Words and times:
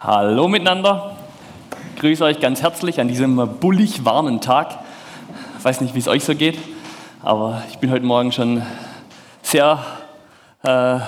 Hallo 0.00 0.46
miteinander. 0.46 1.16
Ich 1.96 2.00
grüße 2.00 2.22
euch 2.22 2.38
ganz 2.38 2.62
herzlich 2.62 3.00
an 3.00 3.08
diesem 3.08 3.34
bullig 3.58 4.04
warmen 4.04 4.40
Tag. 4.40 4.78
Ich 5.58 5.64
weiß 5.64 5.80
nicht, 5.80 5.92
wie 5.96 5.98
es 5.98 6.06
euch 6.06 6.22
so 6.22 6.36
geht, 6.36 6.56
aber 7.20 7.64
ich 7.68 7.78
bin 7.78 7.90
heute 7.90 8.06
Morgen 8.06 8.30
schon 8.30 8.62
sehr 9.42 9.84
äh, 10.62 11.00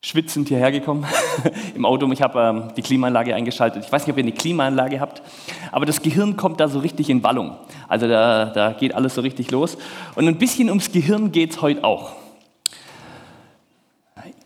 schwitzend 0.00 0.46
hierher 0.46 0.70
gekommen 0.70 1.04
im 1.74 1.84
Auto. 1.84 2.08
Ich 2.12 2.22
habe 2.22 2.40
ähm, 2.40 2.74
die 2.76 2.82
Klimaanlage 2.82 3.34
eingeschaltet. 3.34 3.84
Ich 3.84 3.90
weiß 3.90 4.06
nicht, 4.06 4.12
ob 4.12 4.18
ihr 4.18 4.22
eine 4.22 4.30
Klimaanlage 4.30 5.00
habt, 5.00 5.20
aber 5.72 5.84
das 5.84 6.00
Gehirn 6.00 6.36
kommt 6.36 6.60
da 6.60 6.68
so 6.68 6.78
richtig 6.78 7.10
in 7.10 7.24
Wallung. 7.24 7.56
Also 7.88 8.06
da, 8.06 8.44
da 8.44 8.70
geht 8.70 8.94
alles 8.94 9.16
so 9.16 9.20
richtig 9.20 9.50
los. 9.50 9.76
Und 10.14 10.28
ein 10.28 10.38
bisschen 10.38 10.68
ums 10.68 10.92
Gehirn 10.92 11.32
geht 11.32 11.50
es 11.50 11.60
heute 11.60 11.82
auch. 11.82 12.12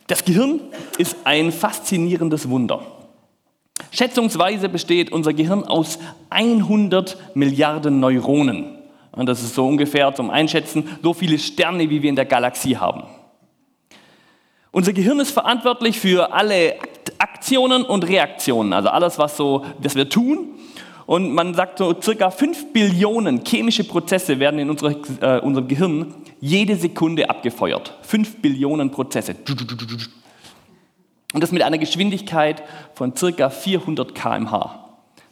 Das 0.07 0.25
Gehirn 0.25 0.61
ist 0.97 1.15
ein 1.25 1.53
faszinierendes 1.53 2.49
Wunder. 2.49 2.81
Schätzungsweise 3.93 4.69
besteht 4.69 5.13
unser 5.13 5.33
Gehirn 5.35 5.65
aus 5.65 5.99
100 6.31 7.17
Milliarden 7.35 8.01
Neuronen. 8.01 8.79
Und 9.13 9.27
das 9.27 9.43
ist 9.43 9.55
so 9.55 9.67
ungefähr 9.67 10.15
zum 10.15 10.31
Einschätzen 10.31 10.89
so 11.03 11.13
viele 11.13 11.39
Sterne, 11.39 11.89
wie 11.91 12.03
wir 12.03 12.09
in 12.09 12.17
der 12.17 12.25
Galaxie 12.25 12.77
haben. 12.77 13.05
Unser 14.71 14.95
Gehirn 14.95 15.21
ist 15.21 15.33
verantwortlich 15.33 16.01
für 16.01 16.33
alle 16.33 16.77
Aktionen 17.19 17.85
und 17.85 18.09
Reaktionen, 18.09 18.73
also 18.73 18.89
alles, 18.89 19.19
was, 19.19 19.37
so, 19.37 19.67
was 19.79 19.95
wir 19.95 20.09
tun. 20.09 20.49
Und 21.05 21.35
man 21.35 21.53
sagt 21.53 21.77
so, 21.77 21.95
circa 22.01 22.31
5 22.31 22.73
Billionen 22.73 23.45
chemische 23.45 23.85
Prozesse 23.85 24.39
werden 24.39 24.59
in 24.59 24.71
unserer, 24.71 24.95
äh, 25.21 25.41
unserem 25.41 25.69
Gehirn 25.69 26.15
jede 26.41 26.77
Sekunde 26.77 27.29
abgefeuert. 27.29 27.99
5 28.03 28.41
Billionen 28.41 28.91
Prozesse. 28.91 29.35
Und 31.33 31.43
das 31.43 31.53
mit 31.53 31.63
einer 31.63 31.79
Geschwindigkeit 31.79 32.63
von 32.95 33.15
ca. 33.15 33.51
400 33.51 34.15
km/h 34.15 34.79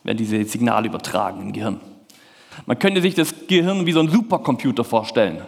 werden 0.03 0.19
diese 0.19 0.43
Signale 0.45 0.89
übertragen 0.89 1.43
im 1.43 1.53
Gehirn. 1.53 1.81
Man 2.67 2.79
könnte 2.79 3.03
sich 3.03 3.15
das 3.15 3.35
Gehirn 3.47 3.87
wie 3.87 3.93
so 3.93 4.01
ein 4.01 4.09
Supercomputer 4.09 4.85
vorstellen. 4.85 5.43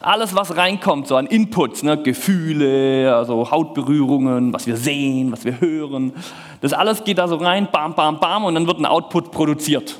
Alles, 0.00 0.34
was 0.34 0.56
reinkommt, 0.56 1.08
so 1.08 1.16
an 1.16 1.26
Inputs, 1.26 1.82
ne, 1.82 2.00
Gefühle, 2.00 3.14
also 3.16 3.50
Hautberührungen, 3.50 4.52
was 4.52 4.66
wir 4.66 4.76
sehen, 4.76 5.32
was 5.32 5.44
wir 5.44 5.60
hören, 5.60 6.12
das 6.60 6.72
alles 6.72 7.02
geht 7.02 7.18
da 7.18 7.26
so 7.26 7.36
rein, 7.36 7.68
bam, 7.72 7.94
bam, 7.94 8.20
bam, 8.20 8.44
und 8.44 8.54
dann 8.54 8.68
wird 8.68 8.78
ein 8.78 8.86
Output 8.86 9.32
produziert. 9.32 9.96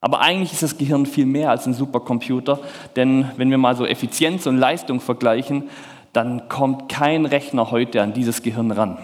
Aber 0.00 0.20
eigentlich 0.20 0.52
ist 0.52 0.62
das 0.62 0.76
Gehirn 0.76 1.06
viel 1.06 1.24
mehr 1.24 1.50
als 1.50 1.66
ein 1.66 1.74
Supercomputer, 1.74 2.58
denn 2.96 3.30
wenn 3.36 3.48
wir 3.48 3.58
mal 3.58 3.76
so 3.76 3.86
Effizienz 3.86 4.44
und 4.46 4.58
Leistung 4.58 5.00
vergleichen, 5.00 5.70
dann 6.14 6.48
kommt 6.48 6.88
kein 6.88 7.26
Rechner 7.26 7.70
heute 7.70 8.00
an 8.00 8.14
dieses 8.14 8.42
Gehirn 8.42 8.70
ran. 8.70 8.98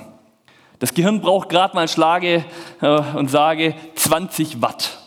Das 0.78 0.94
Gehirn 0.94 1.20
braucht 1.20 1.50
gerade 1.50 1.74
mal 1.74 1.88
Schlage 1.88 2.44
äh, 2.80 3.00
und 3.14 3.30
sage 3.30 3.74
20 3.96 4.62
Watt. 4.62 4.98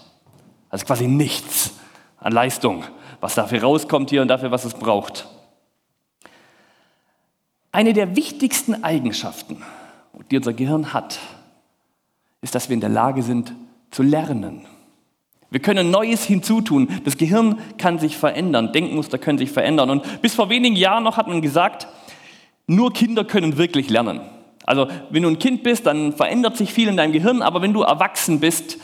Also 0.70 0.86
quasi 0.86 1.08
nichts 1.08 1.74
an 2.20 2.34
Leistung, 2.34 2.84
was 3.22 3.36
dafür 3.36 3.64
rauskommt 3.64 4.10
hier 4.10 4.22
und 4.22 4.28
dafür, 4.28 4.52
was 4.52 4.66
es 4.66 4.74
braucht. 4.74 5.28
Eine 7.72 7.94
der 7.94 8.16
wichtigsten 8.16 8.84
Eigenschaften, 8.84 9.64
die 10.30 10.38
unser 10.38 10.54
Gehirn 10.54 10.94
hat, 10.94 11.18
ist, 12.42 12.54
dass 12.54 12.70
wir 12.70 12.76
in 12.76 12.82
der 12.82 12.90
Lage 12.90 13.24
sind 13.24 13.54
zu 13.90 14.04
lernen. 14.04 14.68
Wir 15.54 15.60
können 15.60 15.92
Neues 15.92 16.24
hinzutun. 16.24 16.88
Das 17.06 17.16
Gehirn 17.16 17.60
kann 17.78 18.00
sich 18.00 18.18
verändern, 18.18 18.74
Denkmuster 18.74 19.20
können 19.20 19.38
sich 19.38 19.52
verändern. 19.52 19.92
Und 19.92 20.20
bis 20.24 20.34
vor 20.34 20.50
wenigen 20.50 20.76
Jahren 20.76 21.04
noch 21.04 21.16
hat 21.16 21.28
man 21.28 21.44
gesagt, 21.44 21.88
nur 22.66 22.92
Kinder 22.92 23.24
können 23.24 23.56
wirklich 23.56 23.88
lernen. 23.92 24.22
Also 24.66 24.88
wenn 25.12 25.22
du 25.22 25.30
ein 25.30 25.38
Kind 25.38 25.62
bist, 25.62 25.86
dann 25.86 26.14
verändert 26.14 26.58
sich 26.58 26.74
viel 26.74 26.88
in 26.88 26.98
deinem 26.98 27.12
Gehirn, 27.12 27.44
aber 27.44 27.62
wenn 27.62 27.72
du 27.72 27.84
erwachsen 27.84 28.40
bist, 28.40 28.80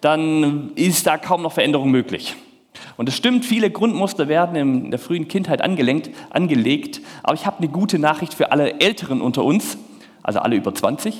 dann 0.00 0.72
ist 0.74 1.06
da 1.06 1.18
kaum 1.18 1.42
noch 1.42 1.52
Veränderung 1.52 1.92
möglich. 1.92 2.34
Und 2.96 3.08
es 3.08 3.16
stimmt, 3.16 3.44
viele 3.44 3.70
Grundmuster 3.70 4.26
werden 4.26 4.56
in 4.56 4.90
der 4.90 4.98
frühen 4.98 5.28
Kindheit 5.28 5.62
angelenkt, 5.62 6.10
angelegt, 6.30 7.00
aber 7.22 7.34
ich 7.34 7.46
habe 7.46 7.58
eine 7.58 7.68
gute 7.68 8.00
Nachricht 8.00 8.34
für 8.34 8.50
alle 8.50 8.80
Älteren 8.80 9.20
unter 9.20 9.44
uns, 9.44 9.78
also 10.24 10.40
alle 10.40 10.56
über 10.56 10.74
20. 10.74 11.14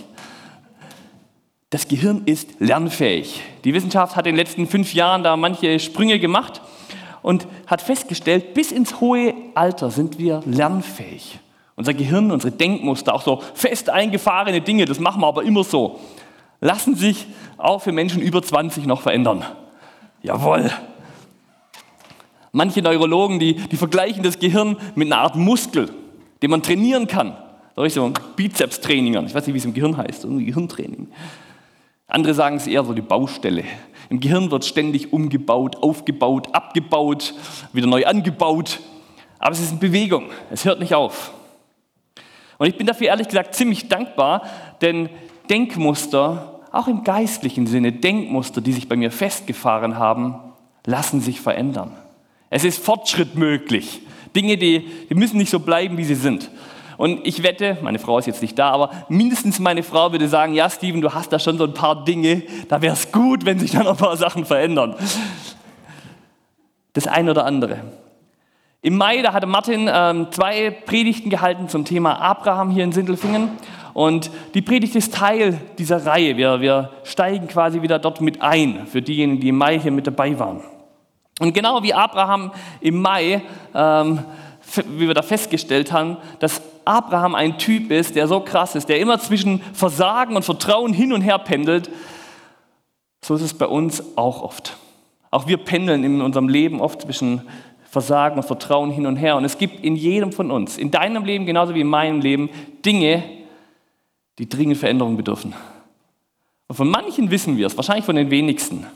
Das 1.71 1.87
Gehirn 1.87 2.23
ist 2.25 2.61
lernfähig. 2.61 3.43
Die 3.65 3.75
Wissenschaft 3.75 4.17
hat 4.17 4.27
in 4.27 4.35
den 4.35 4.39
letzten 4.39 4.67
fünf 4.67 4.95
Jahren 4.95 5.23
da 5.23 5.37
manche 5.37 5.79
Sprünge 5.79 6.19
gemacht 6.19 6.63
und 7.21 7.47
hat 7.67 7.83
festgestellt, 7.83 8.55
bis 8.55 8.73
ins 8.73 9.03
hohe 9.03 9.35
Alter 9.55 9.91
sind 9.91 10.19
wir 10.19 10.41
lernfähig. 10.47 11.39
Unser 11.77 11.93
Gehirn, 11.93 12.31
unsere 12.31 12.53
Denkmuster, 12.53 13.15
auch 13.15 13.21
so 13.21 13.43
fest 13.53 13.91
eingefahrene 13.91 14.63
Dinge, 14.63 14.87
das 14.87 14.99
machen 14.99 15.21
wir 15.21 15.27
aber 15.27 15.43
immer 15.43 15.63
so, 15.63 16.01
lassen 16.63 16.95
sich 16.95 17.27
auch 17.59 17.83
für 17.83 17.93
Menschen 17.93 18.23
über 18.23 18.43
20 18.43 18.87
noch 18.87 19.03
verändern. 19.03 19.45
Jawohl. 20.23 20.71
Manche 22.51 22.81
Neurologen, 22.81 23.39
die, 23.39 23.57
die 23.57 23.77
vergleichen 23.77 24.23
das 24.23 24.39
Gehirn 24.39 24.79
mit 24.95 25.13
einer 25.13 25.21
Art 25.21 25.37
Muskel, 25.37 25.91
den 26.41 26.51
man 26.51 26.63
trainieren 26.63 27.07
kann. 27.07 27.37
Da 27.77 27.85
ich 27.85 27.93
so 27.93 28.11
Bizeps-Training 28.37 29.27
Ich 29.27 29.35
weiß 29.35 29.47
nicht, 29.47 29.55
wie 29.55 29.59
es 29.59 29.67
im 29.67 29.75
Gehirn 29.75 29.99
heißt, 29.99 30.25
irgendwie 30.25 30.47
Gehirntraining. 30.47 31.09
Andere 32.09 32.33
sagen 32.33 32.57
es 32.57 32.67
eher 32.67 32.85
so 32.85 32.95
die 32.95 33.03
Baustelle. 33.03 33.65
Im 34.09 34.19
Gehirn 34.19 34.51
wird 34.51 34.65
ständig 34.65 35.13
umgebaut, 35.13 35.77
aufgebaut, 35.83 36.49
abgebaut, 36.55 37.35
wieder 37.75 37.87
neu 37.87 38.07
angebaut. 38.07 38.81
Aber 39.39 39.53
es 39.53 39.61
ist 39.61 39.73
in 39.73 39.79
Bewegung. 39.79 40.31
Es 40.51 40.65
hört 40.65 40.81
nicht 40.81 40.95
auf. 40.95 41.33
Und 42.57 42.67
ich 42.67 42.79
bin 42.79 42.87
dafür 42.87 43.09
ehrlich 43.09 43.29
gesagt 43.29 43.55
ziemlich 43.55 43.89
dankbar, 43.89 44.43
denn 44.81 45.11
Denkmuster, 45.51 46.61
auch 46.73 46.89
im 46.89 47.05
geistlichen 47.05 47.67
Sinne, 47.67 47.93
Denkmuster, 47.93 48.63
die 48.63 48.73
sich 48.73 48.89
bei 48.89 48.97
mir 48.97 49.11
festgefahren 49.11 49.99
haben, 49.99 50.37
lassen 50.87 51.21
sich 51.21 51.43
verändern. 51.43 51.93
Es 52.49 52.65
ist 52.65 52.83
Fortschritt 52.83 53.37
möglich. 53.37 54.01
Dinge, 54.35 54.57
die, 54.57 54.89
die 55.11 55.15
müssen 55.15 55.37
nicht 55.37 55.51
so 55.51 55.61
bleiben, 55.61 55.99
wie 55.99 56.05
sie 56.05 56.15
sind. 56.15 56.51
Und 56.99 57.25
ich 57.25 57.45
wette, 57.45 57.79
meine 57.81 58.01
Frau 58.01 58.19
ist 58.19 58.27
jetzt 58.27 58.43
nicht 58.43 58.59
da, 58.59 58.71
aber 58.71 58.91
mindestens 59.09 59.61
meine 59.61 59.85
Frau 59.85 60.11
würde 60.11 60.27
sagen, 60.27 60.53
ja 60.53 60.69
Steven, 60.69 61.01
du 61.01 61.15
hast 61.15 61.33
da 61.33 61.39
schon 61.39 61.57
so 61.57 61.63
ein 61.63 61.73
paar 61.73 62.05
Dinge, 62.05 62.43
da 62.69 62.83
wäre 62.83 62.93
es 62.93 63.13
gut, 63.13 63.47
wenn 63.47 63.61
sich 63.61 63.71
dann 63.71 63.87
ein 63.87 63.97
paar 63.97 64.17
Sachen 64.17 64.45
verändern. 64.45 64.97
Das 66.95 67.07
eine 67.07 67.31
oder 67.31 67.47
andere. 67.47 67.79
Im 68.83 68.97
Mai, 68.97 69.23
da 69.23 69.33
hatte 69.33 69.47
Martin 69.47 69.89
ähm, 69.93 70.27
zwei 70.33 70.73
Predigten 70.73 71.31
gehalten 71.31 71.69
zum 71.69 71.85
Thema 71.85 72.21
Abraham 72.21 72.71
hier 72.71 72.83
in 72.83 72.91
Sindelfingen. 72.91 73.51
Und 73.95 74.33
die 74.55 74.63
Predigt 74.63 74.97
ist 74.97 75.15
Teil 75.15 75.61
dieser 75.79 76.05
Reihe. 76.05 76.37
Wir, 76.37 76.61
wir 76.61 76.91
steigen 77.05 77.47
quasi 77.47 77.81
wieder 77.81 78.01
dort 78.01 78.21
mit 78.21 78.43
ein, 78.43 78.89
für 78.89 79.03
diejenigen, 79.03 79.41
die 79.41 79.51
im 79.51 79.57
Mai 79.57 79.79
hier 79.79 79.93
mit 79.93 80.09
dabei 80.09 80.37
waren. 80.37 80.63
Und 81.39 81.55
genau 81.55 81.81
wie 81.85 81.95
Abraham 81.95 82.51
im 82.81 83.01
Mai, 83.01 83.43
ähm, 83.73 84.25
wie 84.77 85.07
wir 85.07 85.15
da 85.15 85.23
festgestellt 85.23 85.93
haben, 85.93 86.17
dass 86.41 86.63
Abraham 86.85 87.35
ein 87.35 87.59
Typ 87.59 87.91
ist, 87.91 88.17
der 88.17 88.29
so 88.29 88.41
krass 88.41 88.75
ist, 88.75 88.89
der 88.89 88.99
immer 89.01 89.19
zwischen 89.19 89.61
Versagen 89.73 90.37
und 90.37 90.45
Vertrauen 90.45 90.93
hin 90.93 91.13
und 91.13 91.23
her 91.23 91.39
pendelt, 91.39 91.91
so 93.23 93.35
ist 93.35 93.43
es 93.43 93.55
bei 93.55 93.67
uns 93.67 94.03
auch 94.17 94.43
oft. 94.43 94.77
Auch 95.31 95.47
wir 95.47 95.59
pendeln 95.59 96.05
in 96.05 96.23
unserem 96.23 96.49
Leben 96.49 96.81
oft 96.81 97.03
zwischen 97.03 97.43
Versagen 97.91 98.37
und 98.37 98.45
Vertrauen 98.45 98.91
hin 98.91 99.07
und 99.07 99.17
her. 99.17 99.37
Und 99.37 99.45
es 99.45 99.59
gibt 99.59 99.85
in 99.85 99.97
jedem 99.97 100.33
von 100.33 100.51
uns, 100.51 100.79
in 100.79 100.91
deinem 100.91 101.25
Leben 101.25 101.47
genauso 101.47 101.75
wie 101.75 101.81
in 101.81 101.89
meinem 101.89 102.21
Leben, 102.21 102.51
Dinge, 102.85 103.23
die 104.39 104.49
dringend 104.49 104.79
Veränderung 104.79 105.17
bedürfen. 105.17 105.55
Und 106.69 106.77
von 106.77 106.89
manchen 106.89 107.31
wissen 107.31 107.57
wir 107.57 107.67
es, 107.67 107.77
wahrscheinlich 107.77 108.05
von 108.05 108.17
den 108.17 108.31
wenigsten. 108.31 108.87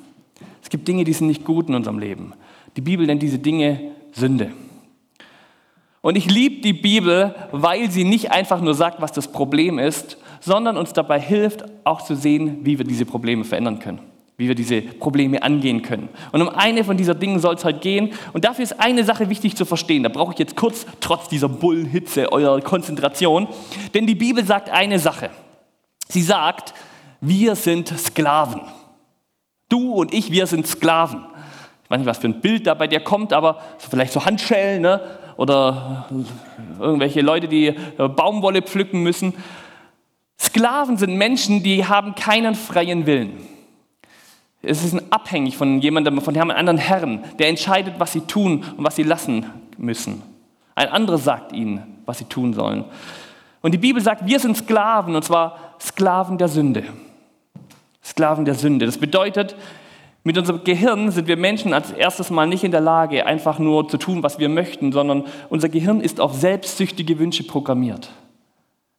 Es 0.62 0.70
gibt 0.70 0.86
Dinge, 0.86 1.04
die 1.04 1.12
sind 1.12 1.26
nicht 1.26 1.44
gut 1.44 1.68
in 1.68 1.74
unserem 1.74 1.98
Leben. 1.98 2.34
Die 2.76 2.80
Bibel 2.80 3.06
nennt 3.06 3.22
diese 3.22 3.38
Dinge 3.38 3.92
Sünde. 4.12 4.52
Und 6.02 6.16
ich 6.16 6.28
liebe 6.28 6.60
die 6.60 6.72
Bibel, 6.72 7.34
weil 7.52 7.90
sie 7.90 8.02
nicht 8.02 8.32
einfach 8.32 8.60
nur 8.60 8.74
sagt, 8.74 9.00
was 9.00 9.12
das 9.12 9.28
Problem 9.28 9.78
ist, 9.78 10.18
sondern 10.40 10.76
uns 10.76 10.92
dabei 10.92 11.20
hilft, 11.20 11.64
auch 11.84 12.02
zu 12.02 12.16
sehen, 12.16 12.58
wie 12.62 12.76
wir 12.76 12.84
diese 12.84 13.06
Probleme 13.06 13.44
verändern 13.44 13.78
können, 13.78 14.00
wie 14.36 14.48
wir 14.48 14.56
diese 14.56 14.82
Probleme 14.82 15.40
angehen 15.44 15.80
können. 15.82 16.08
Und 16.32 16.42
um 16.42 16.48
eine 16.48 16.82
von 16.82 16.96
dieser 16.96 17.14
Dingen 17.14 17.38
soll 17.38 17.54
es 17.54 17.64
heute 17.64 17.78
gehen. 17.78 18.12
Und 18.32 18.44
dafür 18.44 18.64
ist 18.64 18.80
eine 18.80 19.04
Sache 19.04 19.30
wichtig 19.30 19.54
zu 19.54 19.64
verstehen. 19.64 20.02
Da 20.02 20.08
brauche 20.08 20.32
ich 20.32 20.40
jetzt 20.40 20.56
kurz, 20.56 20.86
trotz 21.00 21.28
dieser 21.28 21.48
Bullenhitze, 21.48 22.32
eure 22.32 22.60
Konzentration. 22.62 23.46
Denn 23.94 24.08
die 24.08 24.16
Bibel 24.16 24.44
sagt 24.44 24.70
eine 24.70 24.98
Sache. 24.98 25.30
Sie 26.08 26.22
sagt, 26.22 26.74
wir 27.20 27.54
sind 27.54 27.96
Sklaven. 27.96 28.62
Du 29.68 29.92
und 29.92 30.12
ich, 30.12 30.32
wir 30.32 30.48
sind 30.48 30.66
Sklaven. 30.66 31.24
Ich 31.84 31.90
weiß 31.90 31.98
nicht, 31.98 32.08
was 32.08 32.18
für 32.18 32.26
ein 32.26 32.40
Bild 32.40 32.66
da 32.66 32.74
bei 32.74 32.88
dir 32.88 33.00
kommt, 33.00 33.32
aber 33.32 33.60
vielleicht 33.78 34.12
so 34.12 34.24
Handschellen, 34.24 34.82
ne? 34.82 35.00
Oder 35.42 36.06
irgendwelche 36.78 37.20
Leute, 37.20 37.48
die 37.48 37.66
äh, 37.66 37.74
Baumwolle 37.96 38.62
pflücken 38.62 39.02
müssen. 39.02 39.34
Sklaven 40.38 40.96
sind 40.96 41.16
Menschen, 41.16 41.64
die 41.64 41.84
haben 41.84 42.14
keinen 42.14 42.54
freien 42.54 43.06
Willen. 43.06 43.38
Es 44.62 44.84
ist 44.84 44.96
abhängig 45.10 45.56
von 45.56 45.80
jemandem, 45.80 46.20
von 46.20 46.36
einem 46.36 46.52
anderen 46.52 46.78
Herrn, 46.78 47.24
der 47.40 47.48
entscheidet, 47.48 47.94
was 47.98 48.12
sie 48.12 48.20
tun 48.20 48.64
und 48.76 48.84
was 48.84 48.94
sie 48.94 49.02
lassen 49.02 49.46
müssen. 49.78 50.22
Ein 50.76 50.90
anderer 50.90 51.18
sagt 51.18 51.52
ihnen, 51.52 51.82
was 52.06 52.18
sie 52.18 52.26
tun 52.26 52.54
sollen. 52.54 52.84
Und 53.62 53.72
die 53.74 53.78
Bibel 53.78 54.00
sagt, 54.00 54.24
wir 54.24 54.38
sind 54.38 54.56
Sklaven, 54.56 55.16
und 55.16 55.24
zwar 55.24 55.74
Sklaven 55.80 56.38
der 56.38 56.46
Sünde. 56.46 56.84
Sklaven 58.04 58.44
der 58.44 58.54
Sünde. 58.54 58.86
Das 58.86 58.96
bedeutet, 58.96 59.56
mit 60.24 60.38
unserem 60.38 60.62
Gehirn 60.62 61.10
sind 61.10 61.26
wir 61.26 61.36
Menschen 61.36 61.72
als 61.72 61.90
erstes 61.90 62.30
Mal 62.30 62.46
nicht 62.46 62.62
in 62.62 62.70
der 62.70 62.80
Lage, 62.80 63.26
einfach 63.26 63.58
nur 63.58 63.88
zu 63.88 63.96
tun, 63.96 64.22
was 64.22 64.38
wir 64.38 64.48
möchten, 64.48 64.92
sondern 64.92 65.24
unser 65.48 65.68
Gehirn 65.68 66.00
ist 66.00 66.20
auf 66.20 66.34
selbstsüchtige 66.34 67.18
Wünsche 67.18 67.42
programmiert. 67.42 68.10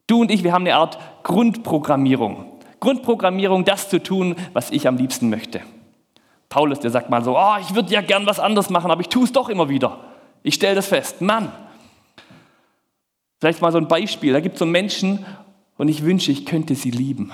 Du 0.07 0.19
und 0.19 0.31
ich, 0.31 0.43
wir 0.43 0.51
haben 0.51 0.63
eine 0.63 0.75
Art 0.75 0.97
Grundprogrammierung. 1.23 2.45
Grundprogrammierung, 2.81 3.63
das 3.63 3.87
zu 3.87 4.03
tun, 4.03 4.35
was 4.51 4.69
ich 4.71 4.85
am 4.85 4.97
liebsten 4.97 5.29
möchte. 5.29 5.61
Paulus, 6.49 6.81
der 6.81 6.91
sagt 6.91 7.09
mal 7.09 7.23
so, 7.23 7.37
oh, 7.37 7.55
ich 7.61 7.73
würde 7.73 7.93
ja 7.93 8.01
gern 8.01 8.25
was 8.25 8.41
anderes 8.41 8.69
machen, 8.69 8.91
aber 8.91 8.99
ich 8.99 9.07
tue 9.07 9.23
es 9.23 9.31
doch 9.31 9.47
immer 9.47 9.69
wieder. 9.69 10.01
Ich 10.43 10.55
stelle 10.55 10.75
das 10.75 10.87
fest. 10.87 11.21
Mann, 11.21 11.53
vielleicht 13.39 13.61
mal 13.61 13.71
so 13.71 13.77
ein 13.77 13.87
Beispiel. 13.87 14.33
Da 14.33 14.41
gibt 14.41 14.55
es 14.55 14.59
so 14.59 14.65
Menschen 14.65 15.25
und 15.77 15.87
ich 15.87 16.03
wünsche, 16.03 16.33
ich 16.33 16.45
könnte 16.45 16.75
sie 16.75 16.91
lieben. 16.91 17.31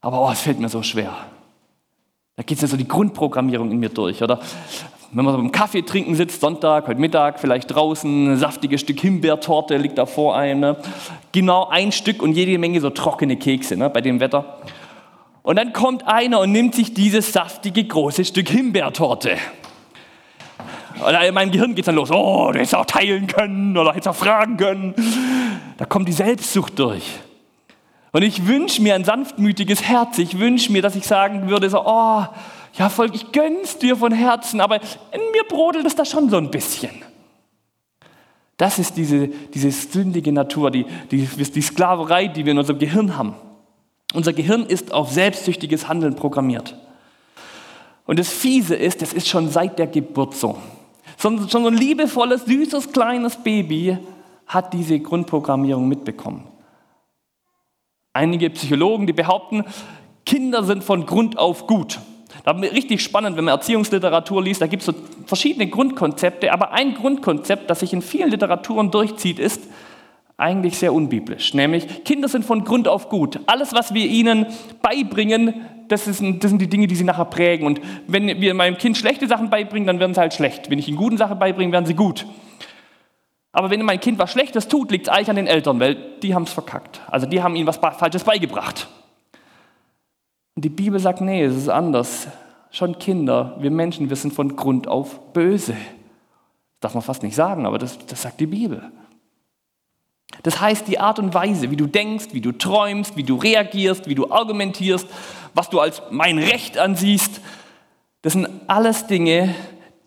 Aber 0.00 0.22
oh, 0.22 0.30
es 0.30 0.40
fällt 0.40 0.58
mir 0.58 0.70
so 0.70 0.82
schwer. 0.82 1.14
Da 2.36 2.42
geht 2.42 2.60
ja 2.60 2.66
so 2.66 2.76
die 2.76 2.88
Grundprogrammierung 2.88 3.70
in 3.70 3.78
mir 3.78 3.90
durch. 3.90 4.20
Oder 4.20 4.40
wenn 5.12 5.24
man 5.24 5.34
so 5.34 5.38
beim 5.38 5.52
Kaffee 5.52 5.82
trinken 5.82 6.16
sitzt, 6.16 6.40
Sonntag, 6.40 6.88
heute 6.88 7.00
Mittag, 7.00 7.38
vielleicht 7.38 7.72
draußen, 7.72 8.32
ein 8.32 8.36
saftiges 8.36 8.80
Stück 8.80 8.98
Himbeertorte 8.98 9.76
liegt 9.76 9.98
da 9.98 10.06
vor 10.06 10.36
einem. 10.36 10.58
Ne? 10.58 10.76
Genau 11.30 11.68
ein 11.68 11.92
Stück 11.92 12.20
und 12.20 12.32
jede 12.32 12.58
Menge 12.58 12.80
so 12.80 12.90
trockene 12.90 13.36
Kekse 13.36 13.76
ne, 13.76 13.88
bei 13.88 14.00
dem 14.00 14.18
Wetter. 14.18 14.58
Und 15.44 15.56
dann 15.56 15.72
kommt 15.72 16.08
einer 16.08 16.40
und 16.40 16.50
nimmt 16.50 16.74
sich 16.74 16.92
dieses 16.92 17.32
saftige 17.32 17.84
große 17.84 18.24
Stück 18.24 18.48
Himbeertorte. 18.48 19.36
Und 21.06 21.14
in 21.14 21.34
meinem 21.34 21.52
Gehirn 21.52 21.76
geht 21.76 21.84
es 21.84 21.86
dann 21.86 21.94
los, 21.94 22.10
oh, 22.10 22.50
du 22.50 22.58
hättest 22.58 22.74
auch 22.74 22.86
teilen 22.86 23.28
können 23.28 23.76
oder 23.76 23.90
hättest 23.90 24.08
auch 24.08 24.16
fragen 24.16 24.56
können. 24.56 24.94
Da 25.76 25.84
kommt 25.84 26.08
die 26.08 26.12
Selbstsucht 26.12 26.76
durch. 26.80 27.04
Und 28.14 28.22
ich 28.22 28.46
wünsche 28.46 28.80
mir 28.80 28.94
ein 28.94 29.02
sanftmütiges 29.02 29.82
Herz. 29.82 30.18
Ich 30.18 30.38
wünsche 30.38 30.70
mir, 30.70 30.82
dass 30.82 30.94
ich 30.94 31.04
sagen 31.04 31.48
würde, 31.48 31.68
so, 31.68 31.82
oh, 31.84 32.24
ja, 32.74 32.88
Volk, 32.88 33.12
ich 33.12 33.32
gönn's 33.32 33.76
dir 33.78 33.96
von 33.96 34.12
Herzen, 34.12 34.60
aber 34.60 34.76
in 34.76 35.20
mir 35.32 35.42
brodelt 35.48 35.84
es 35.84 35.96
da 35.96 36.04
schon 36.04 36.30
so 36.30 36.36
ein 36.36 36.48
bisschen. 36.48 36.92
Das 38.56 38.78
ist 38.78 38.96
diese, 38.96 39.26
diese 39.26 39.72
sündige 39.72 40.30
Natur, 40.30 40.70
die, 40.70 40.86
die, 41.10 41.26
die 41.26 41.60
Sklaverei, 41.60 42.28
die 42.28 42.44
wir 42.44 42.52
in 42.52 42.58
unserem 42.58 42.78
Gehirn 42.78 43.16
haben. 43.16 43.34
Unser 44.14 44.32
Gehirn 44.32 44.64
ist 44.64 44.92
auf 44.92 45.10
selbstsüchtiges 45.10 45.88
Handeln 45.88 46.14
programmiert. 46.14 46.76
Und 48.06 48.20
das 48.20 48.28
Fiese 48.28 48.76
ist, 48.76 49.02
das 49.02 49.12
ist 49.12 49.26
schon 49.26 49.50
seit 49.50 49.76
der 49.80 49.88
Geburt 49.88 50.36
so. 50.36 50.56
Schon, 51.18 51.48
schon 51.48 51.64
so 51.64 51.68
ein 51.68 51.76
liebevolles, 51.76 52.44
süßes, 52.44 52.92
kleines 52.92 53.34
Baby 53.34 53.98
hat 54.46 54.72
diese 54.72 55.00
Grundprogrammierung 55.00 55.88
mitbekommen. 55.88 56.53
Einige 58.14 58.48
Psychologen, 58.50 59.06
die 59.06 59.12
behaupten, 59.12 59.64
Kinder 60.24 60.64
sind 60.64 60.82
von 60.82 61.04
Grund 61.04 61.36
auf 61.36 61.66
gut. 61.66 61.98
Ist 62.46 62.72
richtig 62.74 63.02
spannend, 63.02 63.36
wenn 63.36 63.44
man 63.44 63.54
Erziehungsliteratur 63.54 64.42
liest. 64.42 64.60
Da 64.60 64.66
gibt 64.66 64.82
es 64.82 64.86
so 64.86 64.94
verschiedene 65.26 65.66
Grundkonzepte, 65.66 66.52
aber 66.52 66.72
ein 66.72 66.94
Grundkonzept, 66.94 67.68
das 67.68 67.80
sich 67.80 67.92
in 67.92 68.02
vielen 68.02 68.30
Literaturen 68.30 68.90
durchzieht, 68.90 69.38
ist 69.38 69.62
eigentlich 70.36 70.78
sehr 70.78 70.92
unbiblisch. 70.92 71.54
Nämlich, 71.54 72.04
Kinder 72.04 72.28
sind 72.28 72.44
von 72.44 72.64
Grund 72.64 72.86
auf 72.86 73.08
gut. 73.08 73.40
Alles, 73.46 73.72
was 73.72 73.94
wir 73.94 74.06
ihnen 74.06 74.46
beibringen, 74.82 75.66
das, 75.88 76.06
ist, 76.06 76.22
das 76.22 76.50
sind 76.50 76.60
die 76.60 76.68
Dinge, 76.68 76.86
die 76.86 76.94
sie 76.94 77.04
nachher 77.04 77.24
prägen. 77.24 77.66
Und 77.66 77.80
wenn 78.06 78.40
wir 78.40 78.54
meinem 78.54 78.78
Kind 78.78 78.96
schlechte 78.96 79.26
Sachen 79.26 79.50
beibringen, 79.50 79.86
dann 79.86 80.00
werden 80.00 80.14
sie 80.14 80.20
halt 80.20 80.34
schlecht. 80.34 80.70
Wenn 80.70 80.78
ich 80.78 80.88
ihnen 80.88 80.96
gute 80.96 81.16
Sachen 81.16 81.38
beibringe, 81.38 81.72
werden 81.72 81.86
sie 81.86 81.94
gut. 81.94 82.26
Aber 83.54 83.70
wenn 83.70 83.82
mein 83.82 84.00
Kind 84.00 84.18
was 84.18 84.32
Schlechtes 84.32 84.66
tut, 84.66 84.90
liegt 84.90 85.06
es 85.06 85.12
eigentlich 85.12 85.30
an 85.30 85.36
den 85.36 85.46
Eltern, 85.46 85.78
weil 85.78 85.94
die 86.20 86.34
haben 86.34 86.42
es 86.42 86.52
verkackt. 86.52 87.00
Also 87.06 87.26
die 87.26 87.40
haben 87.40 87.54
ihnen 87.54 87.68
was 87.68 87.76
Falsches 87.76 88.24
beigebracht. 88.24 88.88
Und 90.56 90.64
die 90.64 90.70
Bibel 90.70 90.98
sagt, 90.98 91.20
nee, 91.20 91.44
es 91.44 91.56
ist 91.56 91.68
anders. 91.68 92.26
Schon 92.72 92.98
Kinder, 92.98 93.56
wir 93.60 93.70
Menschen, 93.70 94.08
wir 94.08 94.16
sind 94.16 94.34
von 94.34 94.56
Grund 94.56 94.88
auf 94.88 95.32
böse. 95.32 95.72
Das 95.72 96.80
darf 96.80 96.94
man 96.94 97.02
fast 97.04 97.22
nicht 97.22 97.36
sagen, 97.36 97.64
aber 97.64 97.78
das, 97.78 97.96
das 98.06 98.22
sagt 98.22 98.40
die 98.40 98.46
Bibel. 98.46 98.90
Das 100.42 100.60
heißt, 100.60 100.88
die 100.88 100.98
Art 100.98 101.20
und 101.20 101.32
Weise, 101.32 101.70
wie 101.70 101.76
du 101.76 101.86
denkst, 101.86 102.28
wie 102.32 102.40
du 102.40 102.50
träumst, 102.50 103.16
wie 103.16 103.22
du 103.22 103.36
reagierst, 103.36 104.08
wie 104.08 104.16
du 104.16 104.32
argumentierst, 104.32 105.06
was 105.54 105.70
du 105.70 105.78
als 105.78 106.02
mein 106.10 106.38
Recht 106.38 106.76
ansiehst, 106.76 107.40
das 108.22 108.32
sind 108.32 108.48
alles 108.66 109.06
Dinge, 109.06 109.54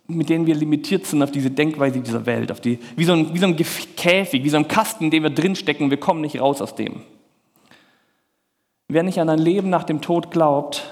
mit 0.08 0.30
denen 0.30 0.46
wir 0.46 0.56
limitiert 0.56 1.06
sind 1.06 1.22
auf 1.22 1.32
diese 1.32 1.52
Denkweise 1.52 2.00
dieser 2.00 2.26
Welt, 2.26 2.52
auf 2.52 2.62
die, 2.62 2.80
wie, 2.96 3.04
so 3.04 3.14
ein, 3.14 3.34
wie 3.34 3.40
so 3.40 3.46
ein 3.46 3.56
Käfig, 3.56 4.44
wie 4.44 4.50
so 4.50 4.58
ein 4.58 4.68
Kasten, 4.68 5.06
in 5.06 5.12
dem 5.12 5.24
wir 5.24 5.30
drinstecken, 5.30 5.90
wir 5.90 5.98
kommen 5.98 6.22
nicht 6.22 6.40
raus 6.40 6.62
aus 6.62 6.76
dem. 6.76 7.02
Wer 8.88 9.04
nicht 9.04 9.20
an 9.20 9.30
ein 9.30 9.40
Leben 9.40 9.70
nach 9.70 9.84
dem 9.84 10.00
Tod 10.00 10.32
glaubt, 10.32 10.90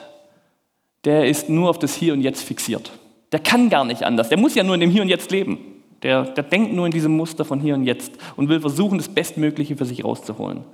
der 1.06 1.28
ist 1.28 1.50
nur 1.50 1.70
auf 1.70 1.80
das 1.80 1.96
Hier 1.96 2.14
und 2.14 2.22
Jetzt 2.22 2.44
fixiert. 2.44 2.92
Der 3.32 3.40
kann 3.40 3.70
gar 3.70 3.86
nicht 3.86 4.04
anders. 4.04 4.30
Der 4.30 4.38
muss 4.38 4.56
ja 4.56 4.64
nur 4.64 4.76
in 4.76 4.82
dem 4.82 4.90
Hier 4.90 5.02
und 5.02 5.08
Jetzt 5.08 5.32
leben. 5.32 5.60
Der, 6.04 6.24
der 6.24 6.44
denkt 6.44 6.74
nur 6.74 6.86
in 6.86 6.92
diesem 6.92 7.16
Muster 7.16 7.46
von 7.46 7.62
Hier 7.62 7.76
und 7.76 7.86
Jetzt 7.86 8.14
und 8.36 8.50
will 8.50 8.60
versuchen, 8.60 8.98
das 8.98 9.08
Bestmögliche 9.08 9.78
für 9.78 9.86
sich 9.86 10.04
rauszuholen. 10.04 10.66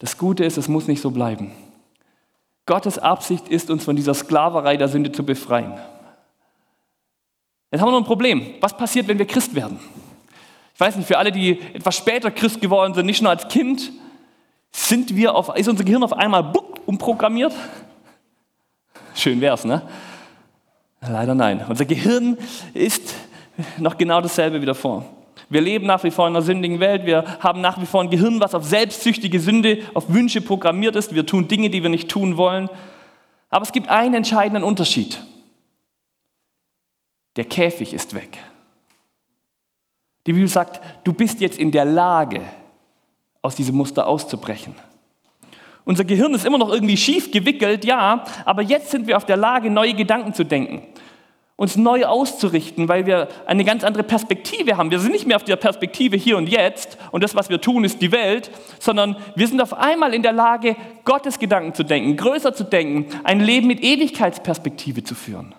Das 0.00 0.18
Gute 0.18 0.44
ist, 0.44 0.56
es 0.56 0.68
muss 0.68 0.88
nicht 0.88 1.00
so 1.00 1.10
bleiben. 1.10 1.52
Gottes 2.66 2.98
Absicht 2.98 3.48
ist, 3.48 3.70
uns 3.70 3.84
von 3.84 3.96
dieser 3.96 4.14
Sklaverei 4.14 4.76
der 4.76 4.88
Sünde 4.88 5.12
zu 5.12 5.24
befreien. 5.24 5.72
Jetzt 7.70 7.80
haben 7.80 7.88
wir 7.88 7.92
noch 7.92 8.00
ein 8.00 8.04
Problem. 8.04 8.54
Was 8.60 8.76
passiert, 8.76 9.08
wenn 9.08 9.18
wir 9.18 9.26
Christ 9.26 9.54
werden? 9.54 9.78
Ich 10.74 10.80
weiß 10.80 10.96
nicht, 10.96 11.06
für 11.06 11.18
alle, 11.18 11.32
die 11.32 11.60
etwas 11.74 11.96
später 11.96 12.30
Christ 12.30 12.60
geworden 12.60 12.94
sind, 12.94 13.06
nicht 13.06 13.20
nur 13.20 13.30
als 13.30 13.48
Kind, 13.48 13.92
sind 14.72 15.14
wir 15.14 15.34
auf, 15.34 15.54
ist 15.56 15.68
unser 15.68 15.84
Gehirn 15.84 16.02
auf 16.02 16.12
einmal 16.12 16.52
umprogrammiert? 16.86 17.52
Schön 19.14 19.40
wär's, 19.40 19.64
ne? 19.64 19.82
Leider 21.00 21.34
nein. 21.34 21.64
Unser 21.68 21.84
Gehirn 21.84 22.38
ist 22.74 23.14
noch 23.76 23.98
genau 23.98 24.20
dasselbe 24.20 24.62
wieder 24.62 24.74
vor. 24.74 25.04
Wir 25.50 25.60
leben 25.60 25.86
nach 25.86 26.04
wie 26.04 26.10
vor 26.10 26.26
in 26.26 26.36
einer 26.36 26.42
sündigen 26.42 26.80
Welt. 26.80 27.06
Wir 27.06 27.24
haben 27.40 27.60
nach 27.60 27.80
wie 27.80 27.86
vor 27.86 28.02
ein 28.02 28.10
Gehirn, 28.10 28.40
was 28.40 28.54
auf 28.54 28.64
selbstsüchtige 28.64 29.40
Sünde, 29.40 29.82
auf 29.94 30.08
Wünsche 30.08 30.40
programmiert 30.40 30.96
ist. 30.96 31.14
Wir 31.14 31.26
tun 31.26 31.48
Dinge, 31.48 31.70
die 31.70 31.82
wir 31.82 31.90
nicht 31.90 32.08
tun 32.08 32.36
wollen. 32.36 32.68
Aber 33.50 33.64
es 33.64 33.72
gibt 33.72 33.88
einen 33.88 34.14
entscheidenden 34.14 34.62
Unterschied 34.62 35.18
der 37.38 37.44
Käfig 37.44 37.94
ist 37.94 38.14
weg. 38.14 38.36
Die 40.26 40.32
Bibel 40.32 40.48
sagt, 40.48 40.80
du 41.04 41.12
bist 41.12 41.40
jetzt 41.40 41.56
in 41.56 41.70
der 41.70 41.84
Lage, 41.84 42.42
aus 43.40 43.54
diesem 43.54 43.76
Muster 43.76 44.08
auszubrechen. 44.08 44.74
Unser 45.84 46.04
Gehirn 46.04 46.34
ist 46.34 46.44
immer 46.44 46.58
noch 46.58 46.70
irgendwie 46.70 46.96
schief 46.96 47.30
gewickelt, 47.30 47.84
ja, 47.84 48.24
aber 48.44 48.62
jetzt 48.62 48.90
sind 48.90 49.06
wir 49.06 49.16
auf 49.16 49.24
der 49.24 49.36
Lage, 49.36 49.70
neue 49.70 49.94
Gedanken 49.94 50.34
zu 50.34 50.44
denken, 50.44 50.82
uns 51.54 51.76
neu 51.76 52.04
auszurichten, 52.04 52.88
weil 52.88 53.06
wir 53.06 53.28
eine 53.46 53.64
ganz 53.64 53.84
andere 53.84 54.02
Perspektive 54.02 54.76
haben. 54.76 54.90
Wir 54.90 54.98
sind 54.98 55.12
nicht 55.12 55.26
mehr 55.26 55.36
auf 55.36 55.44
der 55.44 55.56
Perspektive 55.56 56.16
hier 56.16 56.36
und 56.36 56.48
jetzt 56.48 56.98
und 57.12 57.22
das, 57.22 57.36
was 57.36 57.50
wir 57.50 57.60
tun, 57.60 57.84
ist 57.84 58.02
die 58.02 58.10
Welt, 58.10 58.50
sondern 58.80 59.16
wir 59.36 59.46
sind 59.46 59.62
auf 59.62 59.74
einmal 59.74 60.12
in 60.12 60.24
der 60.24 60.32
Lage, 60.32 60.74
Gottes 61.04 61.38
Gedanken 61.38 61.72
zu 61.72 61.84
denken, 61.84 62.16
größer 62.16 62.52
zu 62.52 62.64
denken, 62.64 63.06
ein 63.22 63.38
Leben 63.38 63.68
mit 63.68 63.80
Ewigkeitsperspektive 63.80 65.04
zu 65.04 65.14
führen. 65.14 65.54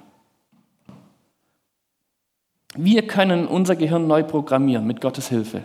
Wir 2.75 3.07
können 3.07 3.47
unser 3.47 3.75
Gehirn 3.75 4.07
neu 4.07 4.23
programmieren 4.23 4.85
mit 4.85 5.01
Gottes 5.01 5.29
Hilfe 5.29 5.63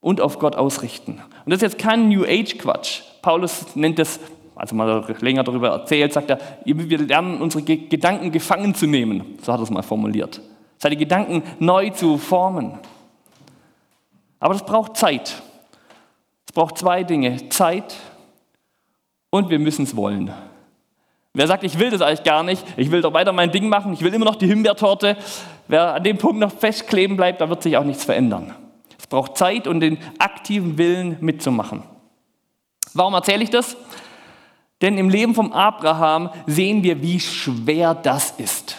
und 0.00 0.20
auf 0.20 0.38
Gott 0.38 0.54
ausrichten. 0.54 1.22
Und 1.44 1.50
das 1.50 1.56
ist 1.56 1.62
jetzt 1.62 1.78
kein 1.78 2.08
New 2.08 2.24
Age 2.24 2.58
Quatsch. 2.58 3.02
Paulus 3.22 3.74
nennt 3.74 3.98
das, 3.98 4.20
also 4.54 4.76
mal 4.76 5.04
länger 5.20 5.42
darüber 5.42 5.70
erzählt, 5.70 6.12
sagt 6.12 6.30
er, 6.30 6.38
wir 6.64 6.98
lernen 6.98 7.40
unsere 7.40 7.64
Gedanken 7.64 8.30
gefangen 8.30 8.74
zu 8.74 8.86
nehmen. 8.86 9.38
So 9.42 9.52
hat 9.52 9.60
er 9.60 9.64
es 9.64 9.70
mal 9.70 9.82
formuliert. 9.82 10.40
Seine 10.78 10.96
Gedanken 10.96 11.42
neu 11.58 11.90
zu 11.90 12.18
formen. 12.18 12.78
Aber 14.38 14.52
das 14.52 14.64
braucht 14.64 14.96
Zeit. 14.96 15.42
Es 16.46 16.52
braucht 16.52 16.76
zwei 16.78 17.02
Dinge: 17.02 17.48
Zeit 17.48 17.96
und 19.30 19.48
wir 19.48 19.58
müssen 19.58 19.84
es 19.84 19.96
wollen. 19.96 20.30
Wer 21.36 21.46
sagt, 21.46 21.64
ich 21.64 21.78
will 21.78 21.90
das 21.90 22.00
eigentlich 22.00 22.22
gar 22.22 22.42
nicht, 22.42 22.64
ich 22.78 22.90
will 22.90 23.02
doch 23.02 23.12
weiter 23.12 23.30
mein 23.30 23.50
Ding 23.50 23.68
machen, 23.68 23.92
ich 23.92 24.00
will 24.00 24.14
immer 24.14 24.24
noch 24.24 24.36
die 24.36 24.46
Himbeertorte, 24.46 25.18
wer 25.68 25.92
an 25.92 26.02
dem 26.02 26.16
Punkt 26.16 26.38
noch 26.38 26.50
festkleben 26.50 27.18
bleibt, 27.18 27.42
da 27.42 27.50
wird 27.50 27.62
sich 27.62 27.76
auch 27.76 27.84
nichts 27.84 28.06
verändern. 28.06 28.54
Es 28.98 29.06
braucht 29.06 29.36
Zeit 29.36 29.66
und 29.66 29.80
den 29.80 29.98
aktiven 30.18 30.78
Willen 30.78 31.18
mitzumachen. 31.20 31.82
Warum 32.94 33.12
erzähle 33.12 33.44
ich 33.44 33.50
das? 33.50 33.76
Denn 34.80 34.96
im 34.96 35.10
Leben 35.10 35.34
von 35.34 35.52
Abraham 35.52 36.30
sehen 36.46 36.82
wir, 36.82 37.02
wie 37.02 37.20
schwer 37.20 37.94
das 37.94 38.30
ist. 38.38 38.76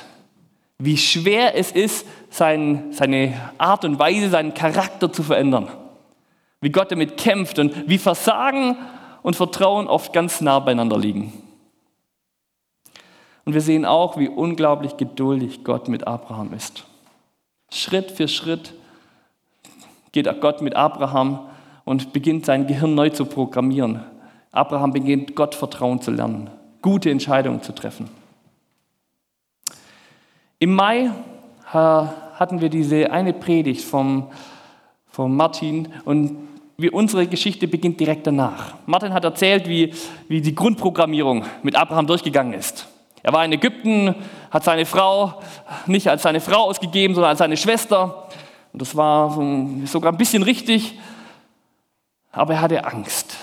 Wie 0.79 0.97
schwer 0.97 1.55
es 1.55 1.71
ist, 1.71 2.07
sein, 2.31 2.85
seine 2.89 3.39
Art 3.59 3.85
und 3.85 3.99
Weise, 3.99 4.31
seinen 4.31 4.55
Charakter 4.55 5.13
zu 5.13 5.21
verändern. 5.21 5.67
Wie 6.59 6.71
Gott 6.71 6.91
damit 6.91 7.17
kämpft 7.17 7.59
und 7.59 7.87
wie 7.87 7.99
Versagen 7.99 8.77
und 9.21 9.35
Vertrauen 9.35 9.87
oft 9.87 10.11
ganz 10.11 10.41
nah 10.41 10.57
beieinander 10.57 10.97
liegen. 10.97 11.43
Und 13.47 13.53
wir 13.53 13.61
sehen 13.61 13.85
auch, 13.85 14.17
wie 14.17 14.27
unglaublich 14.27 14.97
geduldig 14.97 15.63
Gott 15.63 15.87
mit 15.87 16.05
Abraham 16.05 16.51
ist. 16.51 16.83
Schritt 17.71 18.11
für 18.11 18.27
Schritt 18.27 18.73
geht 20.11 20.29
Gott 20.41 20.61
mit 20.61 20.75
Abraham 20.75 21.39
und 21.85 22.11
beginnt 22.11 22.45
sein 22.45 22.67
Gehirn 22.67 22.93
neu 22.93 23.09
zu 23.09 23.23
programmieren. 23.23 24.03
Abraham 24.51 24.91
beginnt 24.91 25.33
Gott 25.33 25.55
Vertrauen 25.55 26.01
zu 26.01 26.11
lernen, 26.11 26.49
gute 26.81 27.09
Entscheidungen 27.09 27.61
zu 27.61 27.73
treffen. 27.73 28.09
Im 30.59 30.73
Mai 30.73 31.11
hatten 31.71 32.59
wir 32.59 32.67
diese 32.67 33.11
eine 33.11 33.31
Predigt 33.31 33.85
vom, 33.85 34.27
vom 35.09 35.37
Martin 35.37 35.87
und 36.03 36.35
wie 36.75 36.89
unsere 36.89 37.25
Geschichte 37.27 37.69
beginnt 37.69 37.97
direkt 37.97 38.27
danach. 38.27 38.75
Martin 38.85 39.13
hat 39.13 39.23
erzählt, 39.23 39.69
wie, 39.69 39.93
wie 40.27 40.41
die 40.41 40.53
Grundprogrammierung 40.53 41.45
mit 41.63 41.77
Abraham 41.77 42.07
durchgegangen 42.07 42.51
ist. 42.51 42.89
Er 43.27 43.33
war 43.33 43.43
in 43.43 43.51
Ägypten, 43.51 44.15
hat 44.51 44.63
seine 44.63 44.85
Frau 44.85 45.41
nicht 45.85 46.07
als 46.07 46.21
seine 46.21 46.39
Frau 46.39 46.63
ausgegeben, 46.63 47.13
sondern 47.13 47.31
als 47.31 47.39
seine 47.39 47.57
Schwester. 47.57 48.29
Und 48.71 48.81
das 48.81 48.95
war 48.95 49.37
sogar 49.83 50.13
ein 50.13 50.17
bisschen 50.17 50.43
richtig, 50.43 50.97
aber 52.31 52.53
er 52.53 52.61
hatte 52.61 52.85
Angst. 52.85 53.35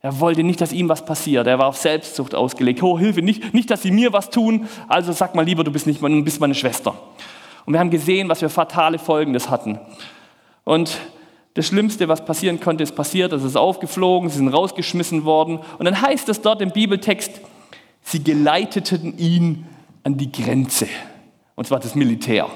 Er 0.00 0.18
wollte 0.18 0.42
nicht, 0.42 0.60
dass 0.60 0.72
ihm 0.72 0.88
was 0.88 1.04
passiert. 1.04 1.46
Er 1.46 1.60
war 1.60 1.68
auf 1.68 1.76
Selbstzucht 1.76 2.34
ausgelegt. 2.34 2.82
Oh, 2.82 2.98
Hilfe, 2.98 3.22
nicht, 3.22 3.54
nicht, 3.54 3.70
dass 3.70 3.82
sie 3.82 3.92
mir 3.92 4.12
was 4.12 4.30
tun. 4.30 4.68
Also 4.88 5.12
sag 5.12 5.36
mal 5.36 5.44
lieber, 5.44 5.62
du 5.62 5.70
bist, 5.70 5.86
nicht, 5.86 6.02
du 6.02 6.24
bist 6.24 6.40
meine 6.40 6.56
Schwester. 6.56 6.96
Und 7.66 7.72
wir 7.72 7.78
haben 7.78 7.90
gesehen, 7.90 8.28
was 8.28 8.40
für 8.40 8.48
fatale 8.48 8.98
Folgen 8.98 9.32
das 9.32 9.48
hatten. 9.48 9.78
Und 10.64 10.98
das 11.54 11.68
Schlimmste, 11.68 12.08
was 12.08 12.24
passieren 12.24 12.58
konnte, 12.58 12.82
ist 12.82 12.96
passiert. 12.96 13.32
Es 13.32 13.44
ist 13.44 13.54
aufgeflogen, 13.54 14.28
sie 14.28 14.38
sind 14.38 14.48
rausgeschmissen 14.48 15.24
worden. 15.24 15.60
Und 15.78 15.84
dann 15.84 16.02
heißt 16.02 16.28
es 16.28 16.42
dort 16.42 16.60
im 16.60 16.72
Bibeltext, 16.72 17.40
sie 18.04 18.22
geleiteten 18.22 19.18
ihn 19.18 19.66
an 20.04 20.16
die 20.16 20.30
Grenze. 20.30 20.86
Und 21.56 21.66
zwar 21.66 21.80
das 21.80 21.96
Militär. 21.96 22.46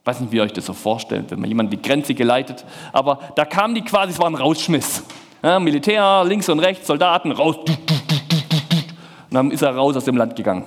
Ich 0.00 0.06
weiß 0.06 0.20
nicht, 0.20 0.32
wie 0.32 0.36
ihr 0.36 0.42
euch 0.42 0.52
das 0.52 0.66
so 0.66 0.72
vorstellt, 0.72 1.30
wenn 1.30 1.40
man 1.40 1.48
jemanden 1.48 1.70
die 1.70 1.82
Grenze 1.82 2.14
geleitet. 2.14 2.64
Aber 2.92 3.20
da 3.36 3.44
kamen 3.44 3.74
die 3.74 3.82
quasi, 3.82 4.12
es 4.12 4.18
war 4.18 4.26
ein 4.26 4.34
Rausschmiss. 4.34 5.04
Ja, 5.42 5.60
Militär, 5.60 6.24
links 6.24 6.48
und 6.48 6.58
rechts, 6.60 6.86
Soldaten, 6.86 7.30
raus. 7.30 7.56
Und 7.58 7.68
dann 9.30 9.50
ist 9.50 9.62
er 9.62 9.74
raus 9.74 9.96
aus 9.96 10.04
dem 10.04 10.16
Land 10.16 10.34
gegangen. 10.34 10.64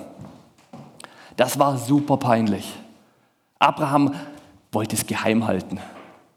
Das 1.36 1.58
war 1.58 1.76
super 1.76 2.18
peinlich. 2.18 2.66
Abraham 3.58 4.14
wollte 4.72 4.94
es 4.94 5.06
geheim 5.06 5.46
halten. 5.46 5.80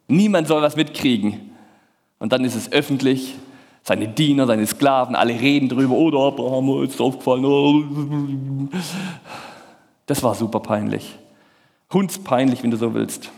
Niemand 0.07 0.47
soll 0.47 0.61
was 0.61 0.75
mitkriegen. 0.75 1.51
Und 2.19 2.31
dann 2.31 2.43
ist 2.45 2.55
es 2.55 2.71
öffentlich. 2.71 3.35
Seine 3.83 4.07
Diener, 4.07 4.47
seine 4.47 4.65
Sklaven, 4.65 5.15
alle 5.15 5.33
reden 5.33 5.67
drüber. 5.67 5.95
Oh, 5.95 6.27
Abraham 6.27 6.83
ist 6.83 7.01
aufgefallen. 7.01 7.45
Oh. 7.45 7.83
Das 10.05 10.23
war 10.23 10.35
super 10.35 10.61
peinlich. 10.61 11.17
Hundspeinlich, 11.91 12.63
wenn 12.63 12.71
du 12.71 12.77
so 12.77 12.93
willst. 12.93 13.29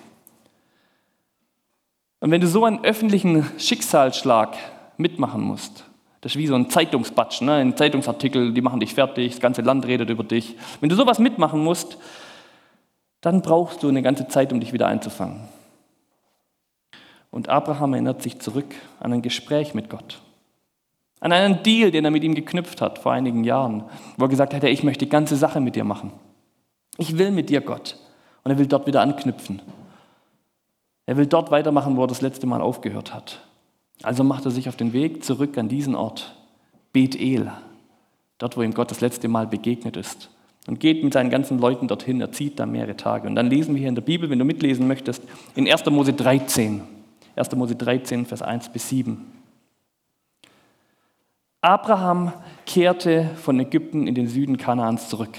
Und 2.20 2.32
wenn 2.32 2.42
du 2.42 2.48
so 2.48 2.64
einen 2.64 2.84
öffentlichen 2.84 3.46
Schicksalsschlag 3.58 4.56
mitmachen 4.98 5.42
musst, 5.42 5.86
das 6.22 6.34
ist 6.34 6.40
wie 6.40 6.48
so 6.48 6.56
ein 6.56 6.70
Zeitungsbatsch, 6.70 7.42
ne? 7.42 7.54
ein 7.54 7.78
Zeitungsartikel, 7.78 8.54
die 8.54 8.62
machen 8.62 8.80
dich 8.80 8.96
fertig, 8.96 9.34
das 9.34 9.40
ganze 9.40 9.62
Land 9.62 9.86
redet 9.86 10.10
über 10.10 10.24
dich. 10.24 10.56
Wenn 10.80 10.90
du 10.90 10.96
sowas 10.96 11.20
mitmachen 11.20 11.64
musst, 11.64 11.98
dann 13.22 13.42
brauchst 13.42 13.84
du 13.84 13.90
eine 13.90 14.02
ganze 14.02 14.28
Zeit, 14.28 14.52
um 14.52 14.60
dich 14.60 14.74
wieder 14.74 14.88
einzufangen. 14.88 15.42
Und 17.30 17.50
Abraham 17.50 17.94
erinnert 17.94 18.22
sich 18.24 18.40
zurück 18.40 18.74
an 19.00 19.14
ein 19.14 19.22
Gespräch 19.22 19.74
mit 19.74 19.90
Gott. 19.90 20.22
An 21.25 21.32
einen 21.32 21.63
Deal, 21.63 21.89
den 21.89 22.05
er 22.05 22.12
mit 22.12 22.24
ihm 22.24 22.36
geknüpft 22.36 22.82
hat 22.82 23.00
vor 23.00 23.12
einigen 23.12 23.44
Jahren, 23.44 23.86
wo 24.15 24.25
er 24.25 24.29
gesagt 24.29 24.53
hat, 24.53 24.63
ich 24.63 24.84
möchte 24.84 25.05
die 25.05 25.10
ganze 25.10 25.36
Sache 25.36 25.60
mit 25.60 25.75
dir 25.75 25.84
machen. 25.84 26.12
Ich 27.00 27.17
will 27.17 27.32
mit 27.32 27.50
dir, 27.50 27.62
Gott. 27.62 27.98
Und 28.44 28.51
er 28.51 28.60
will 28.60 28.67
dort 28.67 28.86
wieder 28.86 29.01
anknüpfen. 29.01 29.60
Er 31.08 31.17
will 31.17 31.25
dort 31.25 31.50
weitermachen, 31.50 31.98
wo 31.98 32.03
er 32.03 32.08
das 32.08 32.22
letzte 32.22 32.46
Mal 32.46 32.62
aufgehört 32.62 33.12
hat. 33.12 33.39
Also 34.03 34.24
macht 34.24 34.46
er 34.46 34.51
sich 34.51 34.70
auf 34.70 34.75
den 34.75 34.94
Weg 34.94 35.24
zurück 35.24 35.58
an 35.58 35.67
diesen 35.67 35.96
Ort, 35.96 36.36
Bethel, 36.94 37.51
dort, 38.38 38.55
wo 38.55 38.62
ihm 38.62 38.75
Gott 38.75 38.91
das 38.91 39.01
letzte 39.01 39.27
Mal 39.27 39.48
begegnet 39.48 39.98
ist. 39.98 40.29
Und 40.67 40.79
geht 40.79 41.03
mit 41.03 41.13
seinen 41.13 41.32
ganzen 41.32 41.58
Leuten 41.58 41.88
dorthin, 41.88 42.22
er 42.22 42.34
zieht 42.34 42.60
da 42.60 42.67
mehrere 42.67 42.98
Tage. 42.98 43.27
Und 43.27 43.34
dann 43.34 43.50
lesen 43.50 43.74
wir 43.74 43.79
hier 43.79 43.89
in 43.89 43.96
der 43.96 44.03
Bibel, 44.03 44.29
wenn 44.29 44.38
du 44.38 44.46
mitlesen 44.46 44.88
möchtest, 44.88 45.24
in 45.55 45.67
1. 45.67 45.88
Mose 45.88 46.13
13. 46.13 46.84
1. 47.36 47.55
Mose 47.55 47.75
13, 47.75 48.27
Vers 48.27 48.44
1 48.44 48.70
bis 48.70 48.89
7. 48.89 49.35
Abraham 51.66 52.32
kehrte 52.68 53.32
von 53.42 53.60
Ägypten 53.60 54.06
in 54.06 54.14
den 54.14 54.28
Süden 54.28 54.58
Kanaans 54.58 55.10
zurück. 55.10 55.36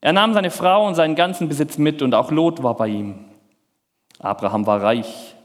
Er 0.00 0.14
nahm 0.14 0.32
seine 0.32 0.50
Frau 0.50 0.86
und 0.86 0.94
seinen 0.94 1.14
ganzen 1.14 1.46
Besitz 1.46 1.76
mit 1.76 2.00
und 2.00 2.14
auch 2.14 2.30
Lot 2.30 2.62
war 2.62 2.74
bei 2.74 2.88
ihm. 2.88 3.16
Abraham 4.18 4.64
war 4.66 4.82
reich. 4.82 5.36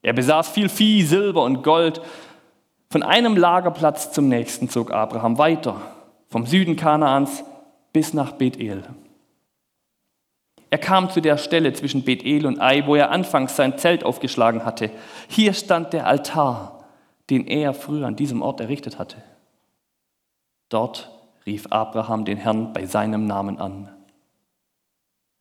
Er 0.00 0.14
besaß 0.14 0.48
viel 0.48 0.70
Vieh, 0.70 1.02
Silber 1.02 1.42
und 1.42 1.62
Gold. 1.62 2.00
Von 2.88 3.02
einem 3.02 3.36
Lagerplatz 3.36 4.10
zum 4.10 4.30
nächsten 4.30 4.70
zog 4.70 4.90
Abraham 4.90 5.36
weiter, 5.36 5.76
vom 6.30 6.46
Süden 6.46 6.76
Kanaans 6.76 7.44
bis 7.92 8.14
nach 8.14 8.32
Bethel. 8.32 8.84
Er 10.70 10.78
kam 10.78 11.10
zu 11.10 11.20
der 11.20 11.36
Stelle 11.36 11.74
zwischen 11.74 12.04
Bethel 12.04 12.46
und 12.46 12.58
Ai, 12.58 12.86
wo 12.86 12.94
er 12.94 13.10
anfangs 13.10 13.54
sein 13.54 13.76
Zelt 13.76 14.02
aufgeschlagen 14.02 14.64
hatte. 14.64 14.90
Hier 15.28 15.52
stand 15.52 15.92
der 15.92 16.06
Altar, 16.06 16.83
den 17.30 17.46
er 17.46 17.74
früher 17.74 18.06
an 18.06 18.16
diesem 18.16 18.42
Ort 18.42 18.60
errichtet 18.60 18.98
hatte. 18.98 19.16
Dort 20.68 21.10
rief 21.46 21.66
Abraham 21.70 22.24
den 22.24 22.38
Herrn 22.38 22.72
bei 22.72 22.86
seinem 22.86 23.26
Namen 23.26 23.58
an. 23.58 23.88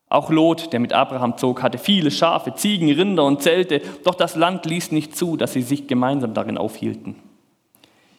Auch 0.09 0.29
Lot, 0.29 0.71
der 0.73 0.79
mit 0.79 0.93
Abraham 0.93 1.37
zog, 1.37 1.63
hatte 1.63 1.79
viele 1.79 2.11
Schafe, 2.11 2.53
Ziegen, 2.53 2.91
Rinder 2.91 3.25
und 3.25 3.41
Zelte, 3.41 3.81
doch 4.03 4.13
das 4.13 4.35
Land 4.35 4.65
ließ 4.65 4.91
nicht 4.91 5.15
zu, 5.15 5.37
dass 5.37 5.53
sie 5.53 5.63
sich 5.63 5.87
gemeinsam 5.87 6.33
darin 6.35 6.57
aufhielten. 6.57 7.15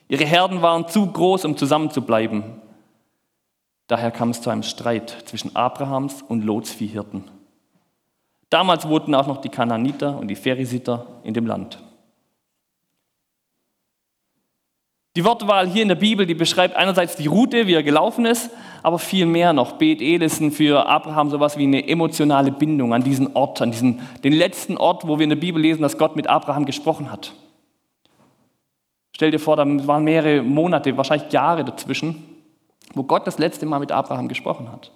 Ihre 0.09 0.25
Herden 0.25 0.61
waren 0.61 0.89
zu 0.89 1.07
groß, 1.07 1.45
um 1.45 1.57
zusammenzubleiben. 1.57 2.61
Daher 3.87 4.11
kam 4.11 4.31
es 4.31 4.43
zu 4.43 4.51
einem 4.51 4.63
Streit 4.63 5.11
zwischen 5.27 5.55
Abrahams 5.55 6.23
und 6.23 6.43
Lots 6.45 6.73
Viehhirten. 6.73 7.31
Damals 8.51 8.89
wohnten 8.89 9.15
auch 9.15 9.27
noch 9.27 9.41
die 9.41 9.49
Kananiter 9.49 10.19
und 10.19 10.29
die 10.29 10.37
Pherisiter 10.37 11.07
in 11.23 11.35
dem 11.35 11.47
Land. 11.47 11.83
Die 15.17 15.25
Wortwahl 15.25 15.69
hier 15.69 15.83
in 15.83 15.89
der 15.89 15.95
Bibel, 15.95 16.27
die 16.27 16.35
beschreibt 16.35 16.75
einerseits 16.75 17.15
die 17.17 17.29
Route, 17.29 17.67
wie 17.67 17.75
er 17.75 17.83
gelaufen 17.85 18.27
ist, 18.27 18.51
aber 18.83 18.99
viel 18.99 19.27
mehr 19.27 19.53
noch. 19.53 19.73
Bet 19.73 20.03
El 20.03 20.23
ist 20.23 20.43
für 20.53 20.87
Abraham 20.87 21.31
sowas 21.31 21.57
wie 21.57 21.63
eine 21.63 21.89
emotionale 21.89 22.51
Bindung 22.51 22.93
an 22.93 23.05
diesen 23.05 23.35
Ort, 23.37 23.63
an 23.63 23.71
diesen, 23.71 24.01
den 24.25 24.33
letzten 24.33 24.77
Ort, 24.77 25.07
wo 25.07 25.19
wir 25.19 25.25
in 25.25 25.31
der 25.31 25.37
Bibel 25.37 25.63
lesen, 25.63 25.83
dass 25.83 25.99
Gott 25.99 26.17
mit 26.17 26.27
Abraham 26.27 26.65
gesprochen 26.65 27.13
hat. 27.13 27.33
Stell 29.15 29.31
dir 29.31 29.39
vor, 29.39 29.57
da 29.57 29.65
waren 29.87 30.03
mehrere 30.03 30.43
Monate, 30.43 30.97
wahrscheinlich 30.97 31.33
Jahre 31.33 31.65
dazwischen 31.65 32.35
wo 32.95 33.03
Gott 33.03 33.27
das 33.27 33.39
letzte 33.39 33.67
Mal 33.67 33.79
mit 33.79 33.93
Abraham 33.93 34.29
gesprochen 34.29 34.71
hat. 34.71 34.91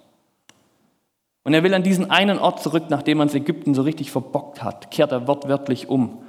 Und 1.43 1.53
er 1.53 1.63
will 1.63 1.73
an 1.73 1.83
diesen 1.83 2.11
einen 2.11 2.39
Ort 2.39 2.61
zurück, 2.61 2.85
nachdem 2.89 3.17
man 3.17 3.27
es 3.27 3.35
Ägypten 3.35 3.73
so 3.73 3.81
richtig 3.81 4.11
verbockt 4.11 4.63
hat, 4.63 4.91
kehrt 4.91 5.11
er 5.11 5.27
wortwörtlich 5.27 5.89
um 5.89 6.23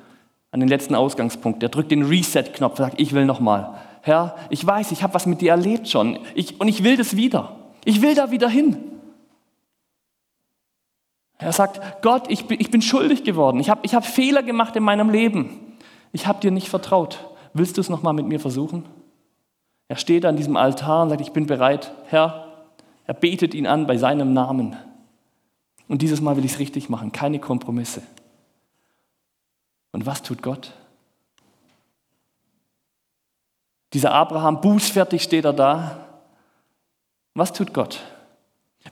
an 0.51 0.61
den 0.61 0.69
letzten 0.69 0.95
Ausgangspunkt. 0.95 1.63
Er 1.63 1.69
drückt 1.69 1.91
den 1.91 2.03
Reset-Knopf, 2.03 2.79
sagt, 2.79 3.01
ich 3.01 3.13
will 3.13 3.25
nochmal. 3.25 3.79
Herr, 4.03 4.37
ich 4.49 4.67
weiß, 4.67 4.93
ich 4.93 5.03
habe 5.03 5.15
was 5.15 5.27
mit 5.27 5.41
dir 5.41 5.51
erlebt 5.51 5.89
schon 5.89 6.19
ich, 6.35 6.61
und 6.61 6.69
ich 6.69 6.83
will 6.83 6.97
das 6.97 7.17
wieder. 7.17 7.57
Ich 7.85 8.03
will 8.03 8.15
da 8.15 8.31
wieder 8.31 8.49
hin. 8.49 8.77
Er 11.39 11.53
sagt, 11.53 12.03
Gott, 12.03 12.25
ich 12.29 12.47
bin, 12.47 12.61
ich 12.61 12.71
bin 12.71 12.83
schuldig 12.83 13.25
geworden. 13.25 13.61
Ich 13.61 13.71
habe 13.71 13.81
ich 13.85 13.95
hab 13.95 14.05
Fehler 14.05 14.43
gemacht 14.43 14.77
in 14.77 14.83
meinem 14.83 15.09
Leben. 15.09 15.77
Ich 16.13 16.27
habe 16.27 16.41
dir 16.41 16.51
nicht 16.51 16.69
vertraut. 16.69 17.31
Willst 17.55 17.77
du 17.77 17.81
es 17.81 17.89
nochmal 17.89 18.13
mit 18.13 18.27
mir 18.27 18.41
versuchen? 18.41 18.85
Er 19.89 19.97
steht 19.97 20.25
an 20.25 20.37
diesem 20.37 20.57
Altar 20.57 21.03
und 21.03 21.09
sagt, 21.11 21.21
ich 21.21 21.33
bin 21.33 21.47
bereit, 21.47 21.93
Herr. 22.07 22.47
Er 23.07 23.15
betet 23.15 23.55
ihn 23.55 23.67
an 23.67 23.87
bei 23.87 23.97
seinem 23.97 24.33
Namen. 24.33 24.77
Und 25.89 26.03
dieses 26.03 26.21
Mal 26.21 26.37
will 26.37 26.45
ich 26.45 26.53
es 26.53 26.59
richtig 26.59 26.89
machen, 26.89 27.11
keine 27.11 27.41
Kompromisse. 27.41 28.03
Und 29.93 30.07
was 30.07 30.23
tut 30.23 30.43
Gott? 30.43 30.73
Dieser 33.93 34.13
Abraham, 34.13 34.61
bußfertig 34.61 35.23
steht 35.23 35.45
er 35.45 35.53
da. 35.53 36.07
Was 37.35 37.53
tut 37.53 37.75
Gott? 37.75 38.01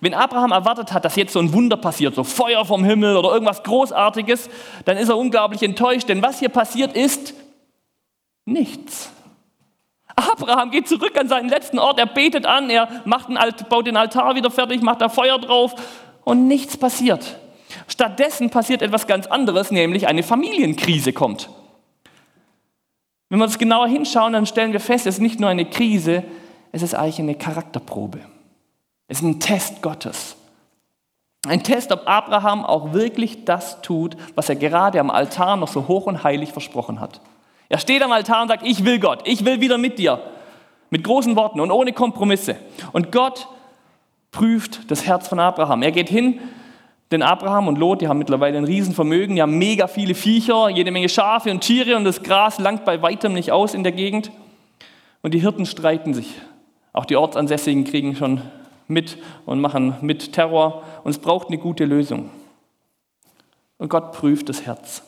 Wenn 0.01 0.15
Abraham 0.15 0.53
erwartet 0.53 0.93
hat, 0.93 1.05
dass 1.05 1.17
jetzt 1.17 1.33
so 1.33 1.39
ein 1.39 1.53
Wunder 1.53 1.77
passiert, 1.77 2.15
so 2.15 2.25
Feuer 2.25 2.65
vom 2.65 2.85
Himmel 2.85 3.17
oder 3.17 3.33
irgendwas 3.33 3.63
Großartiges, 3.63 4.51
dann 4.85 4.97
ist 4.97 5.09
er 5.09 5.17
unglaublich 5.17 5.63
enttäuscht, 5.63 6.09
denn 6.09 6.23
was 6.23 6.41
hier 6.41 6.51
passiert 6.51 6.95
ist, 6.95 7.35
nichts. 8.45 9.11
Abraham 10.15 10.71
geht 10.71 10.89
zurück 10.89 11.17
an 11.19 11.29
seinen 11.29 11.49
letzten 11.49 11.79
Ort, 11.79 11.99
er 11.99 12.07
betet 12.07 12.45
an, 12.45 12.71
er 12.71 13.03
macht 13.05 13.29
einen, 13.29 13.39
baut 13.69 13.87
den 13.87 13.97
Altar 13.97 14.35
wieder 14.35 14.51
fertig, 14.51 14.83
macht 14.83 15.01
da 15.01 15.09
Feuer 15.09 15.39
drauf 15.39 15.75
und 16.25 16.49
nichts 16.49 16.77
passiert. 16.77 17.39
Stattdessen 17.87 18.51
passiert 18.51 18.83
etwas 18.83 19.07
ganz 19.07 19.27
anderes, 19.27 19.71
nämlich 19.71 20.09
eine 20.09 20.23
Familienkrise 20.23 21.13
kommt. 21.13 21.49
Wenn 23.29 23.39
wir 23.39 23.45
uns 23.45 23.59
genauer 23.59 23.89
hinschauen, 23.89 24.33
dann 24.33 24.47
stellen 24.47 24.73
wir 24.73 24.81
fest, 24.81 25.07
es 25.07 25.17
ist 25.17 25.21
nicht 25.21 25.39
nur 25.39 25.51
eine 25.51 25.67
Krise, 25.67 26.25
es 26.73 26.83
ist 26.83 26.95
eigentlich 26.95 27.19
eine 27.19 27.35
Charakterprobe. 27.35 28.21
Es 29.07 29.19
ist 29.19 29.25
ein 29.25 29.41
Test 29.41 29.83
Gottes. 29.83 30.37
Ein 31.47 31.63
Test, 31.63 31.93
ob 31.93 32.07
Abraham 32.07 32.65
auch 32.65 32.93
wirklich 32.93 33.45
das 33.45 33.81
tut, 33.81 34.17
was 34.35 34.49
er 34.49 34.57
gerade 34.57 35.01
am 35.01 35.11
Altar 35.11 35.57
noch 35.57 35.69
so 35.69 35.89
hoch 35.89 36.07
und 36.07 36.25
heilig 36.25 36.53
versprochen 36.53 37.01
hat. 37.01 37.21
Er 37.69 37.79
steht 37.79 38.03
am 38.03 38.13
Altar 38.13 38.43
und 38.43 38.49
sagt, 38.49 38.67
ich 38.67 38.85
will 38.85 38.99
Gott, 38.99 39.23
ich 39.25 39.45
will 39.45 39.61
wieder 39.61 39.79
mit 39.79 39.99
dir. 39.99 40.21
Mit 40.91 41.05
großen 41.05 41.37
Worten 41.37 41.61
und 41.61 41.71
ohne 41.71 41.93
Kompromisse. 41.93 42.57
Und 42.93 43.13
Gott 43.13 43.47
prüft 44.31 44.91
das 44.91 45.07
Herz 45.07 45.29
von 45.29 45.39
Abraham. 45.39 45.83
Er 45.83 45.93
geht 45.93 46.09
hin, 46.09 46.41
denn 47.11 47.23
Abraham 47.23 47.69
und 47.69 47.79
Lot, 47.79 48.03
die 48.03 48.09
haben 48.09 48.19
mittlerweile 48.19 48.59
ein 48.59 48.65
Riesenvermögen, 48.65 49.37
die 49.37 49.43
haben 49.43 49.57
mega 49.57 49.87
viele 49.87 50.15
Viecher, 50.15 50.69
jede 50.69 50.91
Menge 50.91 51.09
Schafe 51.09 51.51
und 51.51 51.61
Tiere 51.61 51.97
und 51.97 52.05
das 52.05 52.23
Gras 52.23 52.59
langt 52.59 52.85
bei 52.85 53.01
weitem 53.01 53.33
nicht 53.33 53.51
aus 53.51 53.75
in 53.75 53.83
der 53.83 53.93
Gegend. 53.93 54.31
Und 55.23 55.33
die 55.33 55.41
Hirten 55.41 55.67
streiten 55.67 56.15
sich. 56.15 56.35
Auch 56.93 57.07
die 57.07 57.17
Ortsansässigen 57.17 57.85
kriegen 57.85 58.15
schon 58.15 58.43
mit 58.87 59.19
und 59.47 59.61
machen 59.61 59.97
mit 60.01 60.33
Terror. 60.33 60.83
Und 61.05 61.11
es 61.11 61.19
braucht 61.19 61.49
eine 61.49 61.59
gute 61.59 61.85
Lösung. 61.85 62.31
Und 63.79 63.89
Gott 63.89 64.13
prüft 64.13 64.49
das 64.49 64.67
Herz. 64.67 65.03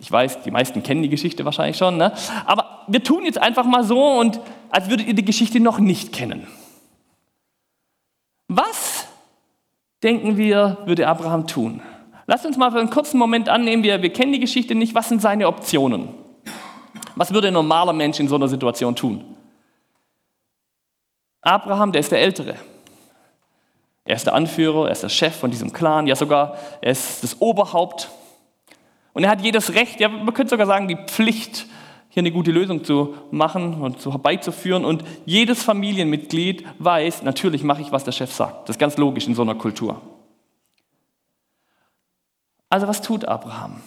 Ich 0.00 0.10
weiß, 0.10 0.42
die 0.42 0.50
meisten 0.50 0.82
kennen 0.82 1.02
die 1.02 1.08
Geschichte 1.08 1.44
wahrscheinlich 1.44 1.76
schon, 1.76 1.96
ne? 1.96 2.12
aber 2.46 2.84
wir 2.86 3.02
tun 3.02 3.24
jetzt 3.24 3.38
einfach 3.38 3.64
mal 3.64 3.82
so 3.82 4.00
und 4.00 4.40
als 4.70 4.88
würdet 4.88 5.08
ihr 5.08 5.14
die 5.14 5.24
Geschichte 5.24 5.58
noch 5.58 5.80
nicht 5.80 6.12
kennen. 6.12 6.46
Was 8.46 8.97
denken 10.02 10.36
wir, 10.36 10.78
würde 10.86 11.06
Abraham 11.06 11.46
tun? 11.46 11.82
Lasst 12.26 12.44
uns 12.44 12.56
mal 12.56 12.70
für 12.70 12.78
einen 12.78 12.90
kurzen 12.90 13.18
Moment 13.18 13.48
annehmen, 13.48 13.82
wir, 13.82 14.02
wir 14.02 14.12
kennen 14.12 14.32
die 14.32 14.40
Geschichte 14.40 14.74
nicht, 14.74 14.94
was 14.94 15.08
sind 15.08 15.22
seine 15.22 15.48
Optionen? 15.48 16.10
Was 17.16 17.32
würde 17.32 17.48
ein 17.48 17.54
normaler 17.54 17.92
Mensch 17.92 18.20
in 18.20 18.28
so 18.28 18.36
einer 18.36 18.48
Situation 18.48 18.94
tun? 18.94 19.24
Abraham, 21.40 21.92
der 21.92 22.00
ist 22.00 22.12
der 22.12 22.20
Ältere. 22.20 22.56
Er 24.04 24.16
ist 24.16 24.26
der 24.26 24.34
Anführer, 24.34 24.86
er 24.86 24.92
ist 24.92 25.02
der 25.02 25.08
Chef 25.08 25.36
von 25.36 25.50
diesem 25.50 25.72
Clan, 25.72 26.06
ja 26.06 26.16
sogar, 26.16 26.56
er 26.80 26.92
ist 26.92 27.22
das 27.22 27.40
Oberhaupt. 27.40 28.08
Und 29.12 29.24
er 29.24 29.30
hat 29.30 29.40
jedes 29.40 29.74
Recht, 29.74 30.00
ja, 30.00 30.08
man 30.08 30.32
könnte 30.32 30.50
sogar 30.50 30.66
sagen, 30.66 30.88
die 30.88 30.96
Pflicht, 30.96 31.66
hier 32.08 32.22
eine 32.22 32.32
gute 32.32 32.50
Lösung 32.50 32.84
zu 32.84 33.14
machen 33.30 33.80
und 33.82 34.00
zu 34.00 34.12
herbeizuführen. 34.12 34.84
Und 34.84 35.04
jedes 35.26 35.62
Familienmitglied 35.62 36.64
weiß, 36.78 37.22
natürlich 37.22 37.62
mache 37.62 37.82
ich, 37.82 37.92
was 37.92 38.04
der 38.04 38.12
Chef 38.12 38.32
sagt. 38.32 38.68
Das 38.68 38.76
ist 38.76 38.80
ganz 38.80 38.96
logisch 38.96 39.26
in 39.26 39.34
so 39.34 39.42
einer 39.42 39.54
Kultur. 39.54 40.00
Also 42.70 42.88
was 42.88 43.02
tut 43.02 43.24
Abraham? 43.24 43.82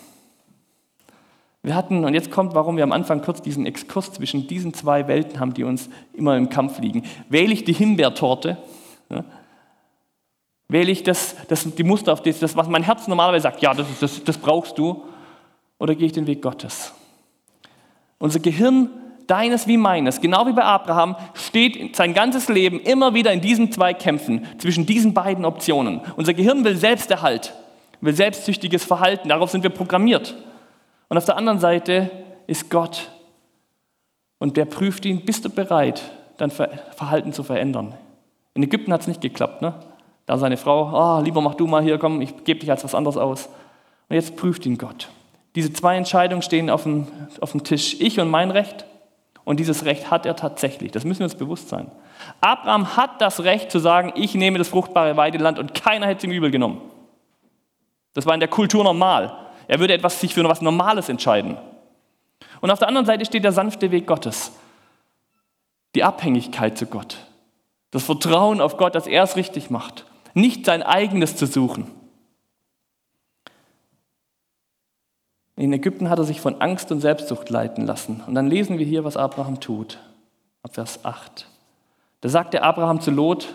Wir 1.63 1.75
hatten, 1.75 2.05
und 2.05 2.15
jetzt 2.15 2.31
kommt, 2.31 2.55
warum 2.55 2.77
wir 2.77 2.83
am 2.83 2.91
Anfang 2.91 3.21
kurz 3.21 3.41
diesen 3.41 3.67
Exkurs 3.67 4.13
zwischen 4.13 4.47
diesen 4.47 4.73
zwei 4.73 5.07
Welten 5.07 5.39
haben, 5.39 5.53
die 5.53 5.63
uns 5.63 5.89
immer 6.13 6.35
im 6.35 6.49
Kampf 6.49 6.79
liegen. 6.79 7.03
Wähle 7.29 7.53
ich 7.53 7.63
die 7.63 7.73
Himbeertorte? 7.73 8.57
Ja? 9.09 9.23
Wähle 10.67 10.91
ich 10.91 11.03
das, 11.03 11.35
das, 11.49 11.63
die 11.75 11.83
Muster 11.83 12.13
auf 12.13 12.23
das, 12.23 12.55
was 12.55 12.67
mein 12.67 12.83
Herz 12.83 13.07
normalerweise 13.07 13.43
sagt, 13.43 13.61
ja, 13.61 13.73
das, 13.73 13.85
das, 13.99 14.23
das 14.23 14.37
brauchst 14.37 14.77
du? 14.77 15.03
Oder 15.77 15.95
gehe 15.95 16.07
ich 16.07 16.13
den 16.13 16.27
Weg 16.27 16.41
Gottes? 16.41 16.93
Unser 18.21 18.39
Gehirn, 18.39 18.89
deines 19.25 19.67
wie 19.67 19.77
meines, 19.77 20.21
genau 20.21 20.45
wie 20.45 20.53
bei 20.53 20.63
Abraham, 20.63 21.15
steht 21.33 21.95
sein 21.95 22.13
ganzes 22.13 22.47
Leben 22.49 22.79
immer 22.79 23.13
wieder 23.13 23.33
in 23.33 23.41
diesen 23.41 23.71
zwei 23.71 23.93
Kämpfen, 23.93 24.45
zwischen 24.59 24.85
diesen 24.85 25.13
beiden 25.13 25.43
Optionen. 25.43 26.01
Unser 26.15 26.33
Gehirn 26.33 26.63
will 26.63 26.77
Selbsterhalt, 26.77 27.53
will 27.99 28.13
selbstsüchtiges 28.13 28.85
Verhalten, 28.85 29.29
darauf 29.29 29.49
sind 29.49 29.63
wir 29.63 29.71
programmiert. 29.71 30.35
Und 31.09 31.17
auf 31.17 31.25
der 31.25 31.35
anderen 31.35 31.59
Seite 31.59 32.11
ist 32.45 32.69
Gott. 32.69 33.09
Und 34.37 34.55
der 34.55 34.65
prüft 34.65 35.03
ihn, 35.05 35.25
bist 35.25 35.43
du 35.43 35.49
bereit, 35.49 36.01
dein 36.37 36.51
Verhalten 36.51 37.33
zu 37.33 37.43
verändern? 37.43 37.95
In 38.53 38.63
Ägypten 38.63 38.93
hat 38.93 39.01
es 39.01 39.07
nicht 39.07 39.21
geklappt. 39.21 39.61
Ne? 39.61 39.73
Da 40.27 40.37
seine 40.37 40.57
Frau, 40.57 40.91
oh, 40.93 41.21
lieber 41.23 41.41
mach 41.41 41.55
du 41.55 41.65
mal 41.65 41.81
hier, 41.81 41.97
komm, 41.97 42.21
ich 42.21 42.43
gebe 42.43 42.59
dich 42.59 42.69
als 42.69 42.83
was 42.83 42.93
anderes 42.93 43.17
aus. 43.17 43.49
Und 44.09 44.15
jetzt 44.15 44.35
prüft 44.35 44.65
ihn 44.65 44.77
Gott. 44.77 45.09
Diese 45.55 45.73
zwei 45.73 45.97
Entscheidungen 45.97 46.41
stehen 46.41 46.69
auf 46.69 46.83
dem, 46.83 47.07
auf 47.41 47.51
dem 47.51 47.63
Tisch, 47.63 47.97
ich 47.99 48.19
und 48.19 48.29
mein 48.29 48.51
Recht. 48.51 48.85
Und 49.43 49.59
dieses 49.59 49.85
Recht 49.85 50.11
hat 50.11 50.25
er 50.25 50.35
tatsächlich. 50.35 50.91
Das 50.91 51.03
müssen 51.03 51.19
wir 51.19 51.25
uns 51.25 51.35
bewusst 51.35 51.69
sein. 51.69 51.91
Abraham 52.39 52.95
hat 52.95 53.21
das 53.21 53.43
Recht 53.43 53.71
zu 53.71 53.79
sagen, 53.79 54.13
ich 54.15 54.35
nehme 54.35 54.57
das 54.57 54.69
fruchtbare 54.69 55.17
Weideland 55.17 55.59
und 55.59 55.73
keiner 55.73 56.07
hätte 56.07 56.19
es 56.19 56.23
ihm 56.23 56.31
übel 56.31 56.51
genommen. 56.51 56.81
Das 58.13 58.25
war 58.25 58.33
in 58.33 58.39
der 58.39 58.49
Kultur 58.49 58.83
normal. 58.83 59.35
Er 59.67 59.79
würde 59.79 59.93
etwas 59.93 60.19
sich 60.19 60.33
für 60.33 60.41
etwas 60.41 60.61
Normales 60.61 61.09
entscheiden. 61.09 61.57
Und 62.59 62.69
auf 62.69 62.79
der 62.79 62.87
anderen 62.87 63.05
Seite 63.05 63.25
steht 63.25 63.43
der 63.43 63.51
sanfte 63.51 63.91
Weg 63.91 64.05
Gottes. 64.05 64.51
Die 65.95 66.03
Abhängigkeit 66.03 66.77
zu 66.77 66.85
Gott. 66.85 67.17
Das 67.89 68.03
Vertrauen 68.03 68.61
auf 68.61 68.77
Gott, 68.77 68.95
dass 68.95 69.07
er 69.07 69.23
es 69.23 69.35
richtig 69.35 69.69
macht. 69.69 70.05
Nicht 70.33 70.65
sein 70.65 70.83
eigenes 70.83 71.35
zu 71.35 71.45
suchen. 71.45 71.91
In 75.55 75.73
Ägypten 75.73 76.09
hat 76.09 76.19
er 76.19 76.25
sich 76.25 76.41
von 76.41 76.61
Angst 76.61 76.91
und 76.91 77.01
Selbstsucht 77.01 77.49
leiten 77.49 77.85
lassen. 77.85 78.23
Und 78.25 78.35
dann 78.35 78.47
lesen 78.47 78.79
wir 78.79 78.85
hier, 78.85 79.03
was 79.03 79.17
Abraham 79.17 79.59
tut. 79.59 79.99
Ab 80.63 80.75
Vers 80.75 81.03
8. 81.03 81.47
Da 82.21 82.29
sagte 82.29 82.63
Abraham 82.63 83.01
zu 83.01 83.11
Lot, 83.11 83.53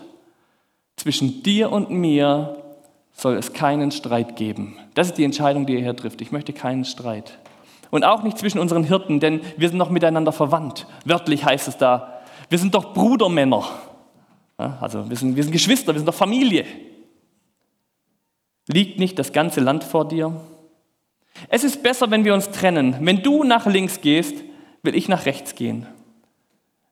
zwischen 0.96 1.42
dir 1.42 1.70
und 1.70 1.90
mir 1.90 2.62
soll 3.12 3.36
es 3.36 3.52
keinen 3.52 3.90
Streit 3.92 4.36
geben. 4.36 4.76
Das 4.94 5.08
ist 5.08 5.18
die 5.18 5.24
Entscheidung, 5.24 5.66
die 5.66 5.74
er 5.74 5.82
hier 5.82 5.96
trifft. 5.96 6.20
Ich 6.20 6.32
möchte 6.32 6.52
keinen 6.52 6.84
Streit. 6.84 7.38
Und 7.90 8.04
auch 8.04 8.22
nicht 8.22 8.38
zwischen 8.38 8.58
unseren 8.58 8.84
Hirten, 8.84 9.20
denn 9.20 9.40
wir 9.56 9.68
sind 9.68 9.78
noch 9.78 9.90
miteinander 9.90 10.32
verwandt. 10.32 10.86
Wörtlich 11.04 11.44
heißt 11.44 11.68
es 11.68 11.78
da, 11.78 12.20
wir 12.48 12.58
sind 12.58 12.74
doch 12.74 12.92
Brudermänner. 12.92 13.64
Also 14.56 15.08
wir 15.08 15.16
sind, 15.16 15.36
wir 15.36 15.42
sind 15.42 15.52
Geschwister, 15.52 15.94
wir 15.94 15.98
sind 15.98 16.06
doch 16.08 16.14
Familie. 16.14 16.64
Liegt 18.68 18.98
nicht 18.98 19.18
das 19.18 19.32
ganze 19.32 19.60
Land 19.60 19.84
vor 19.84 20.08
dir? 20.08 20.40
Es 21.48 21.64
ist 21.64 21.82
besser, 21.82 22.10
wenn 22.10 22.24
wir 22.24 22.34
uns 22.34 22.50
trennen. 22.50 22.96
Wenn 23.00 23.22
du 23.22 23.44
nach 23.44 23.66
links 23.66 24.00
gehst, 24.00 24.34
will 24.82 24.94
ich 24.94 25.08
nach 25.08 25.26
rechts 25.26 25.54
gehen. 25.54 25.86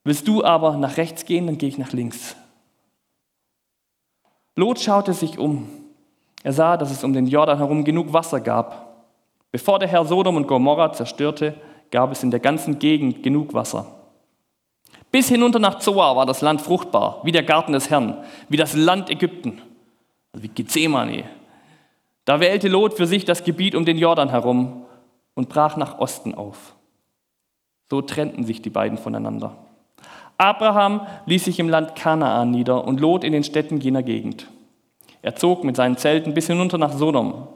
Willst 0.05 0.29
du 0.29 0.45
aber 0.45 0.77
nach 0.77 0.97
rechts 0.97 1.25
gehen, 1.25 1.47
dann 1.47 1.59
gehe 1.59 1.69
ich 1.69 1.79
nach 1.79 1.93
links. 1.93 2.37
Lot 4.57 4.79
schaute 4.81 5.15
sich 5.15 5.39
um. 5.39 5.69
Er 6.43 6.53
sah, 6.53 6.77
dass 6.77 6.91
es 6.91 7.03
um 7.03 7.13
den 7.13 7.27
Jordan 7.27 7.59
herum 7.59 7.85
genug 7.85 8.13
Wasser 8.13 8.41
gab. 8.41 9.07
Bevor 9.51 9.79
der 9.79 9.89
Herr 9.89 10.05
Sodom 10.05 10.37
und 10.37 10.47
Gomorra 10.47 10.93
zerstörte, 10.93 11.55
gab 11.91 12.13
es 12.13 12.23
in 12.23 12.31
der 12.31 12.41
ganzen 12.41 12.79
Gegend 12.79 13.23
genug 13.23 13.55
Wasser. 13.55 13.87
Bis 15.11 15.29
hinunter 15.29 15.61
nach 15.61 15.79
Zoar 15.79 16.17
war 16.17 16.27
das 16.27 16.41
Land 16.41 16.61
fruchtbar, 16.61 17.21
wie 17.23 17.33
der 17.33 17.45
Garten 17.45 17.73
des 17.73 17.89
Herrn, 17.89 18.19
wie 18.49 18.57
das 18.57 18.75
Land 18.75 19.11
Ägypten, 19.11 19.63
also 20.33 20.43
wie 20.43 20.49
Gethsemane. 20.49 21.25
Da 22.25 22.41
wählte 22.41 22.69
Lot 22.69 22.95
für 22.95 23.07
sich 23.07 23.25
das 23.25 23.45
Gebiet 23.45 23.75
um 23.75 23.85
den 23.85 23.99
Jordan 23.99 24.31
herum 24.31 24.87
und 25.35 25.49
brach 25.49 25.77
nach 25.77 25.99
Osten 25.99 26.35
auf. 26.35 26.75
So 27.91 28.01
trennten 28.01 28.45
sich 28.45 28.63
die 28.63 28.71
beiden 28.71 28.99
voneinander. 28.99 29.57
Abraham 30.39 31.07
ließ 31.27 31.45
sich 31.45 31.59
im 31.59 31.69
Land 31.69 31.95
Kanaan 31.95 32.51
nieder 32.51 32.85
und 32.85 33.01
Lot 33.01 33.25
in 33.25 33.33
den 33.33 33.45
Städten 33.45 33.81
jener 33.81 34.03
Gegend. 34.03 34.49
Er 35.23 35.37
zog 35.37 35.65
mit 35.65 35.77
seinen 35.77 35.97
Zelten 35.97 36.35
bis 36.35 36.47
hinunter 36.47 36.79
nach 36.79 36.93
Sodom. 36.93 37.47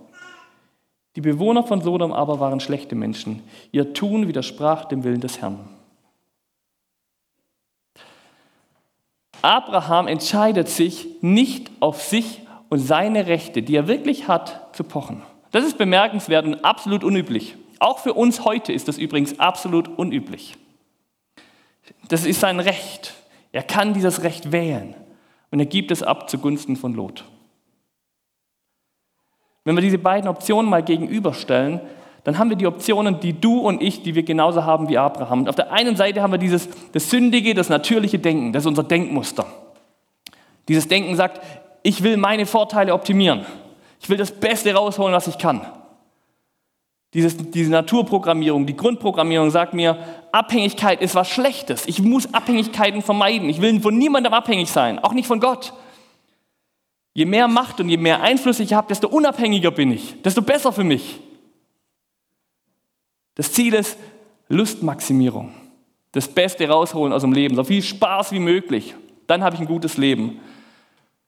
Die 1.16 1.20
Bewohner 1.20 1.64
von 1.64 1.80
Sodom 1.80 2.12
aber 2.12 2.38
waren 2.38 2.60
schlechte 2.60 2.94
Menschen. 2.94 3.42
Ihr 3.72 3.94
Tun 3.94 4.28
widersprach 4.28 4.84
dem 4.84 5.02
Willen 5.02 5.20
des 5.20 5.40
Herrn. 5.40 5.68
Abraham 9.42 10.08
entscheidet 10.08 10.68
sich 10.68 11.08
nicht 11.20 11.70
auf 11.80 12.02
sich 12.02 12.40
und 12.68 12.78
seine 12.78 13.26
Rechte, 13.26 13.62
die 13.62 13.76
er 13.76 13.88
wirklich 13.88 14.28
hat, 14.28 14.74
zu 14.76 14.84
pochen. 14.84 15.22
Das 15.50 15.64
ist 15.64 15.78
bemerkenswert 15.78 16.44
und 16.44 16.64
absolut 16.64 17.04
unüblich. 17.04 17.56
Auch 17.78 17.98
für 17.98 18.14
uns 18.14 18.44
heute 18.44 18.72
ist 18.72 18.88
das 18.88 18.98
übrigens 18.98 19.38
absolut 19.38 19.88
unüblich. 19.88 20.56
Das 22.08 22.26
ist 22.26 22.40
sein 22.40 22.60
Recht. 22.60 23.14
Er 23.52 23.62
kann 23.62 23.94
dieses 23.94 24.22
Recht 24.22 24.52
wählen 24.52 24.94
und 25.50 25.60
er 25.60 25.66
gibt 25.66 25.90
es 25.90 26.02
ab 26.02 26.28
zugunsten 26.28 26.76
von 26.76 26.94
Lot. 26.94 27.24
Wenn 29.64 29.76
wir 29.76 29.82
diese 29.82 29.98
beiden 29.98 30.28
Optionen 30.28 30.70
mal 30.70 30.82
gegenüberstellen, 30.82 31.80
dann 32.24 32.38
haben 32.38 32.50
wir 32.50 32.56
die 32.56 32.66
Optionen, 32.66 33.20
die 33.20 33.38
du 33.38 33.58
und 33.60 33.80
ich, 33.80 34.02
die 34.02 34.14
wir 34.14 34.22
genauso 34.22 34.64
haben 34.64 34.88
wie 34.88 34.98
Abraham. 34.98 35.40
Und 35.40 35.48
auf 35.48 35.54
der 35.54 35.72
einen 35.72 35.96
Seite 35.96 36.20
haben 36.20 36.32
wir 36.32 36.38
dieses 36.38 36.68
das 36.92 37.08
sündige, 37.08 37.54
das 37.54 37.68
natürliche 37.68 38.18
Denken, 38.18 38.52
das 38.52 38.64
ist 38.64 38.66
unser 38.66 38.82
Denkmuster. 38.82 39.46
Dieses 40.68 40.88
Denken 40.88 41.16
sagt, 41.16 41.40
ich 41.82 42.02
will 42.02 42.16
meine 42.16 42.46
Vorteile 42.46 42.94
optimieren. 42.94 43.46
Ich 44.00 44.08
will 44.08 44.16
das 44.16 44.32
Beste 44.32 44.74
rausholen, 44.74 45.14
was 45.14 45.26
ich 45.26 45.38
kann. 45.38 45.66
Dieses, 47.14 47.36
diese 47.36 47.70
Naturprogrammierung, 47.70 48.66
die 48.66 48.76
Grundprogrammierung 48.76 49.50
sagt 49.50 49.72
mir, 49.72 49.98
Abhängigkeit 50.30 51.00
ist 51.00 51.14
was 51.14 51.30
Schlechtes. 51.30 51.86
Ich 51.86 52.02
muss 52.02 52.32
Abhängigkeiten 52.34 53.00
vermeiden. 53.00 53.48
Ich 53.48 53.62
will 53.62 53.80
von 53.80 53.96
niemandem 53.96 54.34
abhängig 54.34 54.70
sein, 54.70 54.98
auch 54.98 55.14
nicht 55.14 55.26
von 55.26 55.40
Gott. 55.40 55.72
Je 57.14 57.24
mehr 57.24 57.48
Macht 57.48 57.80
und 57.80 57.88
je 57.88 57.96
mehr 57.96 58.20
Einfluss 58.20 58.60
ich 58.60 58.74
habe, 58.74 58.88
desto 58.88 59.08
unabhängiger 59.08 59.70
bin 59.70 59.90
ich, 59.90 60.20
desto 60.22 60.42
besser 60.42 60.72
für 60.72 60.84
mich. 60.84 61.18
Das 63.34 63.52
Ziel 63.52 63.74
ist 63.74 63.98
Lustmaximierung. 64.48 65.52
Das 66.12 66.28
Beste 66.28 66.68
rausholen 66.68 67.12
aus 67.12 67.22
dem 67.22 67.32
Leben, 67.32 67.56
so 67.56 67.64
viel 67.64 67.82
Spaß 67.82 68.32
wie 68.32 68.38
möglich. 68.38 68.94
Dann 69.26 69.42
habe 69.42 69.54
ich 69.54 69.60
ein 69.60 69.66
gutes 69.66 69.96
Leben. 69.96 70.40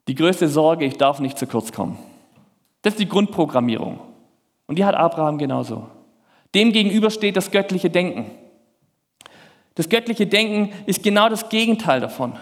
Die 0.09 0.15
größte 0.15 0.49
Sorge, 0.49 0.85
ich 0.85 0.97
darf 0.97 1.21
nicht 1.21 1.39
zu 1.39 1.47
kurz 1.47 1.73
kommen. 1.73 1.99
Das 2.83 2.95
ist 2.95 3.01
die 3.01 3.09
Grundprogrammierung. 3.09 4.01
Und 4.67 4.79
die 4.79 4.85
hat 4.85 4.95
Abraham 4.95 5.39
genauso. 5.39 5.87
Dem 6.55 6.73
gegenüber 6.73 7.11
steht 7.11 7.37
das 7.37 7.51
göttliche 7.51 7.91
Denken. 7.91 8.31
Das 9.75 9.89
göttliche 9.89 10.27
Denken 10.27 10.73
ist 10.87 11.03
genau 11.03 11.29
das 11.29 11.49
Gegenteil 11.49 12.01
davon. 12.01 12.35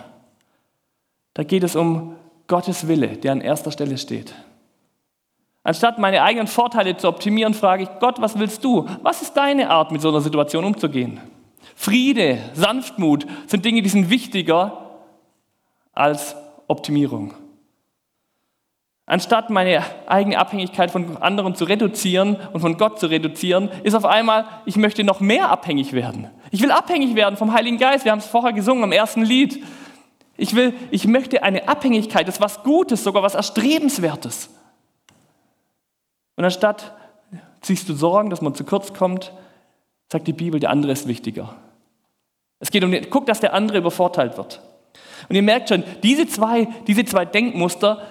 Da 1.35 1.43
geht 1.43 1.63
es 1.63 1.77
um 1.77 2.17
Gottes 2.47 2.89
Wille, 2.89 3.17
der 3.17 3.33
an 3.33 3.41
erster 3.41 3.71
Stelle 3.71 3.99
steht. 3.99 4.35
Anstatt 5.63 5.99
meine 5.99 6.23
eigenen 6.23 6.47
Vorteile 6.47 6.97
zu 6.97 7.09
optimieren, 7.09 7.53
frage 7.53 7.83
ich 7.83 7.89
Gott, 8.01 8.21
was 8.21 8.39
willst 8.39 8.65
du? 8.65 8.87
Was 9.03 9.21
ist 9.23 9.35
deine 9.35 9.71
Art, 9.71 9.93
mit 9.93 10.01
so 10.01 10.09
einer 10.09 10.21
Situation 10.21 10.65
umzugehen? 10.65 11.21
Friede, 11.75 12.39
Sanftmut 12.55 13.27
sind 13.47 13.65
Dinge, 13.65 13.83
die 13.83 13.89
sind 13.89 14.09
wichtiger 14.09 14.99
als 15.93 16.35
Optimierung. 16.69 17.35
Anstatt 19.09 19.49
meine 19.49 19.83
eigene 20.07 20.39
Abhängigkeit 20.39 20.91
von 20.91 21.17
anderen 21.17 21.55
zu 21.55 21.65
reduzieren 21.65 22.37
und 22.53 22.61
von 22.61 22.77
Gott 22.77 23.01
zu 23.01 23.07
reduzieren, 23.07 23.71
ist 23.83 23.95
auf 23.95 24.05
einmal, 24.05 24.45
ich 24.67 24.77
möchte 24.77 25.03
noch 25.03 25.21
mehr 25.21 25.49
abhängig 25.49 25.95
werden. 25.95 26.31
Ich 26.51 26.61
will 26.61 26.71
abhängig 26.71 27.15
werden 27.15 27.39
vom 27.39 27.55
Heiligen 27.55 27.79
Geist. 27.79 28.05
Wir 28.05 28.13
haben 28.13 28.19
es 28.19 28.27
vorher 28.27 28.53
gesungen 28.53 28.85
im 28.85 28.93
ersten 28.93 29.23
Lied. 29.23 29.65
Ich 30.37 30.55
will, 30.55 30.75
ich 30.91 31.07
möchte 31.07 31.43
eine 31.43 31.69
Abhängigkeit, 31.69 32.29
das 32.29 32.35
ist 32.35 32.41
was 32.43 32.63
Gutes, 32.63 33.03
sogar 33.03 33.23
was 33.23 33.35
Erstrebenswertes. 33.35 34.51
Und 36.37 36.45
anstatt 36.45 36.93
ziehst 37.63 37.89
du 37.89 37.95
Sorgen, 37.95 38.29
dass 38.29 38.43
man 38.43 38.55
zu 38.55 38.65
kurz 38.65 38.93
kommt, 38.93 39.33
sagt 40.13 40.27
die 40.27 40.35
Bibel, 40.35 40.61
der 40.61 40.69
andere 40.69 40.93
ist 40.93 41.09
wichtiger. 41.09 41.55
Es 42.61 42.71
geht 42.71 42.85
um 42.85 42.91
den, 42.91 43.09
guck, 43.09 43.25
dass 43.25 43.41
der 43.41 43.55
andere 43.55 43.79
übervorteilt 43.79 44.37
wird. 44.37 44.61
Und 45.31 45.35
ihr 45.35 45.43
merkt 45.43 45.71
schon, 45.71 45.83
diese 46.03 46.27
zwei, 46.27 46.69
diese 46.87 47.07
zwei 47.07 47.25
Denkmuster, 47.25 48.03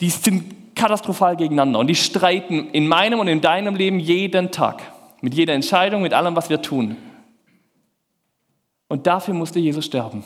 die 0.00 0.10
sind 0.10 0.74
katastrophal 0.74 1.36
gegeneinander 1.36 1.78
und 1.78 1.88
die 1.88 1.94
streiten 1.94 2.70
in 2.70 2.86
meinem 2.86 3.18
und 3.18 3.28
in 3.28 3.40
deinem 3.40 3.74
Leben 3.74 3.98
jeden 3.98 4.50
Tag. 4.50 4.82
Mit 5.20 5.34
jeder 5.34 5.54
Entscheidung, 5.54 6.02
mit 6.02 6.14
allem, 6.14 6.36
was 6.36 6.48
wir 6.48 6.62
tun. 6.62 6.96
Und 8.88 9.06
dafür 9.06 9.34
musste 9.34 9.58
Jesus 9.58 9.84
sterben. 9.84 10.24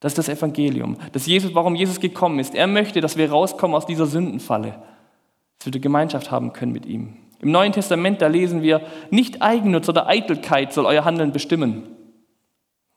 Das 0.00 0.12
ist 0.12 0.18
das 0.18 0.28
Evangelium. 0.28 0.96
Das 1.12 1.26
Jesus, 1.26 1.54
warum 1.54 1.76
Jesus 1.76 2.00
gekommen 2.00 2.40
ist. 2.40 2.56
Er 2.56 2.66
möchte, 2.66 3.00
dass 3.00 3.16
wir 3.16 3.30
rauskommen 3.30 3.76
aus 3.76 3.86
dieser 3.86 4.06
Sündenfalle. 4.06 4.82
Dass 5.58 5.66
wir 5.66 5.72
die 5.72 5.80
Gemeinschaft 5.80 6.32
haben 6.32 6.52
können 6.52 6.72
mit 6.72 6.86
ihm. 6.86 7.16
Im 7.38 7.52
Neuen 7.52 7.72
Testament, 7.72 8.20
da 8.20 8.26
lesen 8.26 8.62
wir, 8.62 8.82
nicht 9.10 9.42
Eigennutz 9.42 9.88
oder 9.88 10.08
Eitelkeit 10.08 10.72
soll 10.72 10.86
euer 10.86 11.04
Handeln 11.04 11.32
bestimmen. 11.32 11.84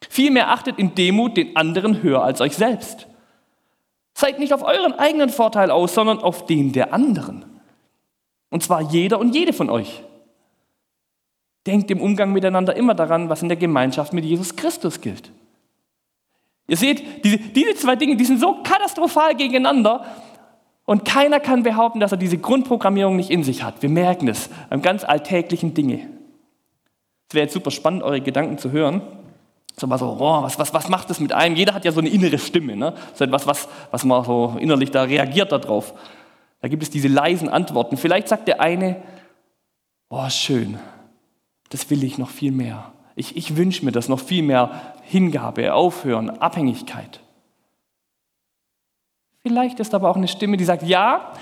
Vielmehr 0.09 0.51
achtet 0.51 0.79
in 0.79 0.95
Demut 0.95 1.37
den 1.37 1.55
anderen 1.55 2.01
höher 2.01 2.23
als 2.23 2.41
euch 2.41 2.55
selbst. 2.55 3.07
Seid 4.17 4.39
nicht 4.39 4.53
auf 4.53 4.63
euren 4.63 4.93
eigenen 4.93 5.29
Vorteil 5.29 5.69
aus, 5.69 5.93
sondern 5.93 6.19
auf 6.19 6.45
den 6.45 6.71
der 6.71 6.93
anderen. 6.93 7.45
Und 8.49 8.63
zwar 8.63 8.81
jeder 8.81 9.19
und 9.19 9.35
jede 9.35 9.51
von 9.51 9.69
euch. 9.69 10.03
Denkt 11.67 11.91
im 11.91 11.99
Umgang 11.99 12.31
miteinander 12.31 12.75
immer 12.75 12.95
daran, 12.95 13.27
was 13.27 13.41
in 13.41 13.49
der 13.49 13.57
Gemeinschaft 13.57 14.13
mit 14.13 14.23
Jesus 14.23 14.55
Christus 14.55 15.01
gilt. 15.01 15.31
Ihr 16.67 16.77
seht, 16.77 17.25
diese, 17.25 17.37
diese 17.37 17.75
zwei 17.75 17.97
Dinge, 17.97 18.15
die 18.15 18.25
sind 18.25 18.39
so 18.39 18.63
katastrophal 18.63 19.35
gegeneinander 19.35 20.05
und 20.85 21.03
keiner 21.03 21.41
kann 21.41 21.63
behaupten, 21.63 21.99
dass 21.99 22.11
er 22.11 22.17
diese 22.17 22.37
Grundprogrammierung 22.37 23.17
nicht 23.17 23.29
in 23.29 23.43
sich 23.43 23.63
hat. 23.63 23.81
Wir 23.81 23.89
merken 23.89 24.27
es 24.29 24.49
an 24.69 24.81
ganz 24.81 25.03
alltäglichen 25.03 25.73
Dinge. 25.73 26.07
Es 27.27 27.35
wäre 27.35 27.45
jetzt 27.45 27.53
super 27.53 27.71
spannend, 27.71 28.03
eure 28.03 28.21
Gedanken 28.21 28.57
zu 28.57 28.71
hören. 28.71 29.01
So 29.77 29.87
mal 29.87 29.97
so, 29.97 30.17
oh, 30.19 30.43
was, 30.43 30.57
was, 30.57 30.73
was 30.73 30.87
macht 30.87 31.09
das 31.09 31.19
mit 31.19 31.33
einem? 31.33 31.55
Jeder 31.55 31.73
hat 31.73 31.83
ja 31.83 31.91
so 31.91 31.99
eine 31.99 32.09
innere 32.09 32.37
Stimme, 32.37 32.77
ne? 32.77 32.93
so 33.13 33.25
etwas, 33.25 33.45
was, 33.45 33.67
was 33.91 34.05
man 34.05 34.23
so 34.23 34.55
innerlich 34.59 34.91
da 34.91 35.03
reagiert 35.03 35.51
darauf. 35.51 35.93
Da 36.61 36.69
gibt 36.69 36.81
es 36.81 36.89
diese 36.89 37.09
leisen 37.09 37.49
Antworten. 37.49 37.97
Vielleicht 37.97 38.29
sagt 38.29 38.47
der 38.47 38.61
eine, 38.61 39.01
oh 40.09 40.29
schön, 40.29 40.79
das 41.69 41.89
will 41.89 42.03
ich 42.03 42.17
noch 42.17 42.29
viel 42.29 42.51
mehr. 42.51 42.91
Ich, 43.15 43.35
ich 43.35 43.57
wünsche 43.57 43.83
mir 43.83 43.91
das 43.91 44.07
noch 44.07 44.19
viel 44.19 44.43
mehr 44.43 44.93
Hingabe, 45.03 45.73
Aufhören, 45.73 46.29
Abhängigkeit. 46.29 47.19
Vielleicht 49.43 49.79
ist 49.79 49.93
aber 49.93 50.09
auch 50.09 50.15
eine 50.15 50.27
Stimme, 50.27 50.57
die 50.57 50.65
sagt, 50.65 50.83
ja, 50.83 51.33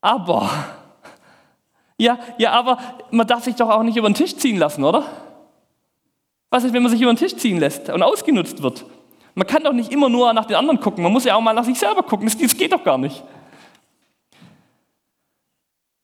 aber. 0.00 0.48
Ja, 2.00 2.16
ja, 2.38 2.52
aber 2.52 2.78
man 3.10 3.26
darf 3.26 3.42
sich 3.42 3.56
doch 3.56 3.68
auch 3.68 3.82
nicht 3.82 3.96
über 3.96 4.08
den 4.08 4.14
Tisch 4.14 4.36
ziehen 4.36 4.56
lassen, 4.56 4.84
oder? 4.84 5.02
Was 6.50 6.64
ist, 6.64 6.72
wenn 6.72 6.82
man 6.82 6.90
sich 6.90 7.00
über 7.00 7.12
den 7.12 7.18
Tisch 7.18 7.36
ziehen 7.36 7.58
lässt 7.58 7.90
und 7.90 8.02
ausgenutzt 8.02 8.62
wird? 8.62 8.84
Man 9.34 9.46
kann 9.46 9.62
doch 9.62 9.72
nicht 9.72 9.92
immer 9.92 10.08
nur 10.08 10.32
nach 10.32 10.46
den 10.46 10.56
anderen 10.56 10.80
gucken, 10.80 11.02
man 11.02 11.12
muss 11.12 11.24
ja 11.24 11.36
auch 11.36 11.40
mal 11.40 11.52
nach 11.52 11.64
sich 11.64 11.78
selber 11.78 12.02
gucken, 12.02 12.26
das, 12.26 12.56
geht 12.56 12.72
doch 12.72 12.82
gar 12.82 12.98
nicht. 12.98 13.22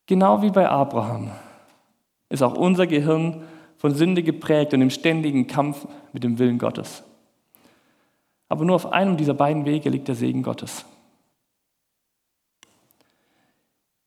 Genau 0.07 0.43
wie 0.43 0.51
bei 0.51 0.69
Abraham 0.69 1.33
ist 2.29 2.43
auch 2.43 2.55
unser 2.55 2.87
Gehirn 2.87 3.43
von 3.79 3.95
Sünde 3.95 4.23
geprägt 4.23 4.75
und 4.75 4.83
im 4.83 4.91
ständigen 4.91 5.47
Kampf 5.47 5.87
mit 6.13 6.25
dem 6.25 6.39
Willen 6.39 6.59
Gottes. 6.59 7.03
Aber 8.49 8.65
nur 8.65 8.77
auf 8.77 8.93
einem 8.93 9.17
dieser 9.17 9.35
beiden 9.35 9.65
Wege 9.65 9.89
liegt 9.91 10.09
der 10.09 10.15
Segen 10.15 10.43
Gottes. 10.43 10.85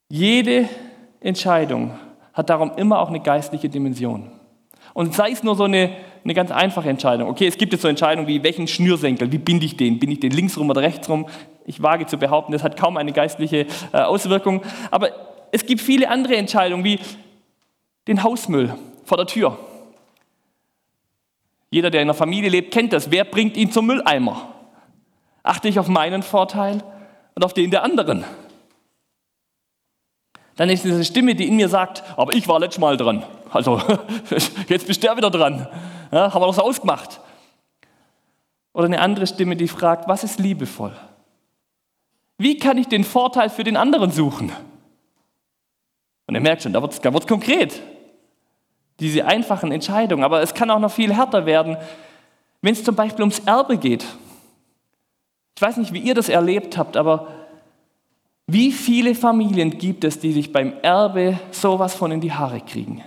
Jede 0.10 0.69
Entscheidung 1.19 1.97
hat 2.32 2.50
darum 2.50 2.71
immer 2.78 3.00
auch 3.00 3.10
eine 3.10 3.19
geistliche 3.19 3.67
Dimension. 3.67 4.32
Und 4.93 5.13
sei 5.15 5.32
es 5.32 5.43
nur 5.43 5.56
so 5.56 5.65
eine, 5.65 5.95
eine 6.28 6.34
ganz 6.34 6.52
einfache 6.52 6.90
Entscheidung. 6.90 7.30
Okay, 7.30 7.48
es 7.48 7.58
gibt 7.58 7.72
jetzt 7.72 7.84
so 7.84 7.88
Entscheidungen 7.88 8.28
wie, 8.28 8.44
welchen 8.44 8.68
Schnürsenkel, 8.68 9.32
wie 9.32 9.38
binde 9.38 9.66
ich 9.66 9.78
den? 9.78 9.98
Binde 9.98 10.16
ich 10.16 10.20
den 10.20 10.34
links 10.34 10.58
rum 10.58 10.70
oder 10.70 10.82
rechts 10.82 11.08
rum? 11.08 11.26
Ich 11.66 11.82
wage 11.82 12.06
zu 12.06 12.18
behaupten, 12.18 12.52
das 12.52 12.63
hat 12.63 12.78
kaum 12.78 12.98
eine 12.98 13.13
geistliche 13.13 13.66
äh, 13.94 14.00
Auswirkung. 14.00 14.62
Aber 14.92 15.12
es 15.54 15.66
gibt 15.66 15.80
viele 15.80 16.10
andere 16.10 16.36
Entscheidungen, 16.36 16.84
wie 16.84 17.00
den 18.10 18.24
Hausmüll 18.24 18.76
vor 19.06 19.16
der 19.16 19.26
Tür. 19.26 19.58
Jeder, 21.70 21.90
der 21.92 22.02
in 22.02 22.08
einer 22.08 22.13
Familie 22.13 22.50
lebt, 22.50 22.74
kennt 22.74 22.92
das. 22.92 23.10
Wer 23.10 23.24
bringt 23.24 23.56
ihn 23.56 23.72
zum 23.72 23.86
Mülleimer? 23.86 24.54
Achte 25.44 25.70
ich 25.70 25.80
auf 25.80 25.88
meinen 25.88 26.24
Vorteil 26.24 26.84
und 27.36 27.46
auf 27.46 27.54
den 27.54 27.72
der 27.72 27.84
anderen? 27.84 28.26
Dann 30.58 30.70
ist 30.70 30.84
diese 30.84 31.06
Stimme, 31.06 31.36
die 31.36 31.48
in 31.48 31.56
mir 31.56 31.70
sagt, 31.70 32.04
aber 32.18 32.34
ich 32.34 32.50
war 32.50 32.60
letztes 32.60 32.82
Mal 32.82 32.98
dran. 32.98 33.24
Also 33.50 33.82
jetzt 34.68 34.88
bist 34.88 35.02
du 35.02 35.16
wieder 35.16 35.32
dran. 35.32 35.70
Ja, 36.12 36.34
haben 36.34 36.41
wir 36.41 36.48
das 36.48 36.60
ausgemacht. 36.60 37.20
Oder 38.74 38.86
eine 38.86 39.02
andere 39.02 39.28
Stimme, 39.28 39.56
die 39.56 39.67
fragt, 39.67 40.08
was 40.08 40.24
ist 40.24 40.39
liebevoll? 40.39 40.96
Wie 42.38 42.58
kann 42.58 42.78
ich 42.78 42.88
den 42.88 43.04
Vorteil 43.04 43.50
für 43.50 43.63
den 43.63 43.76
anderen 43.76 44.12
suchen? 44.12 44.52
Und 46.28 46.36
ihr 46.36 46.41
merkt 46.41 46.62
schon, 46.62 46.74
da 46.74 46.82
wird 46.82 46.93
es 46.93 47.28
konkret. 47.28 47.82
Diese 49.00 49.26
einfachen 49.26 49.72
Entscheidungen. 49.72 50.24
Aber 50.24 50.41
es 50.41 50.54
kann 50.54 50.70
auch 50.70 50.80
noch 50.80 50.91
viel 50.91 51.13
härter 51.15 51.46
werden, 51.46 51.78
wenn 52.62 52.74
es 52.74 52.84
zum 52.84 52.96
Beispiel 52.96 53.22
ums 53.22 53.39
Erbe 53.39 53.78
geht. 53.78 54.06
Ich 55.56 55.62
weiß 55.62 55.78
nicht, 55.78 55.93
wie 55.93 56.00
ihr 56.00 56.13
das 56.13 56.30
erlebt 56.30 56.78
habt, 56.78 56.98
aber 56.98 57.28
wie 58.46 58.72
viele 58.72 59.15
Familien 59.15 59.78
gibt 59.78 60.04
es, 60.04 60.20
die 60.20 60.32
sich 60.32 60.54
beim 60.54 60.74
Erbe 60.82 61.39
sowas 61.52 61.96
von 61.96 62.12
in 62.12 62.22
die 62.22 62.32
Haare 62.32 62.62
kriegen? 62.62 63.04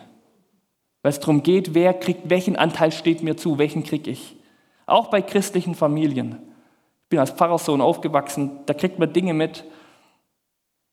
Weil 1.02 1.10
es 1.10 1.20
darum 1.20 1.42
geht, 1.42 1.74
wer 1.74 1.94
kriegt, 1.94 2.28
welchen 2.28 2.56
Anteil 2.56 2.92
steht 2.92 3.22
mir 3.22 3.36
zu, 3.36 3.58
welchen 3.58 3.84
kriege 3.84 4.10
ich. 4.10 4.36
Auch 4.86 5.08
bei 5.08 5.22
christlichen 5.22 5.74
Familien. 5.74 6.38
Ich 7.04 7.08
bin 7.08 7.18
als 7.18 7.30
Pfarrerssohn 7.30 7.80
aufgewachsen, 7.80 8.60
da 8.66 8.74
kriegt 8.74 8.98
man 8.98 9.12
Dinge 9.12 9.34
mit, 9.34 9.64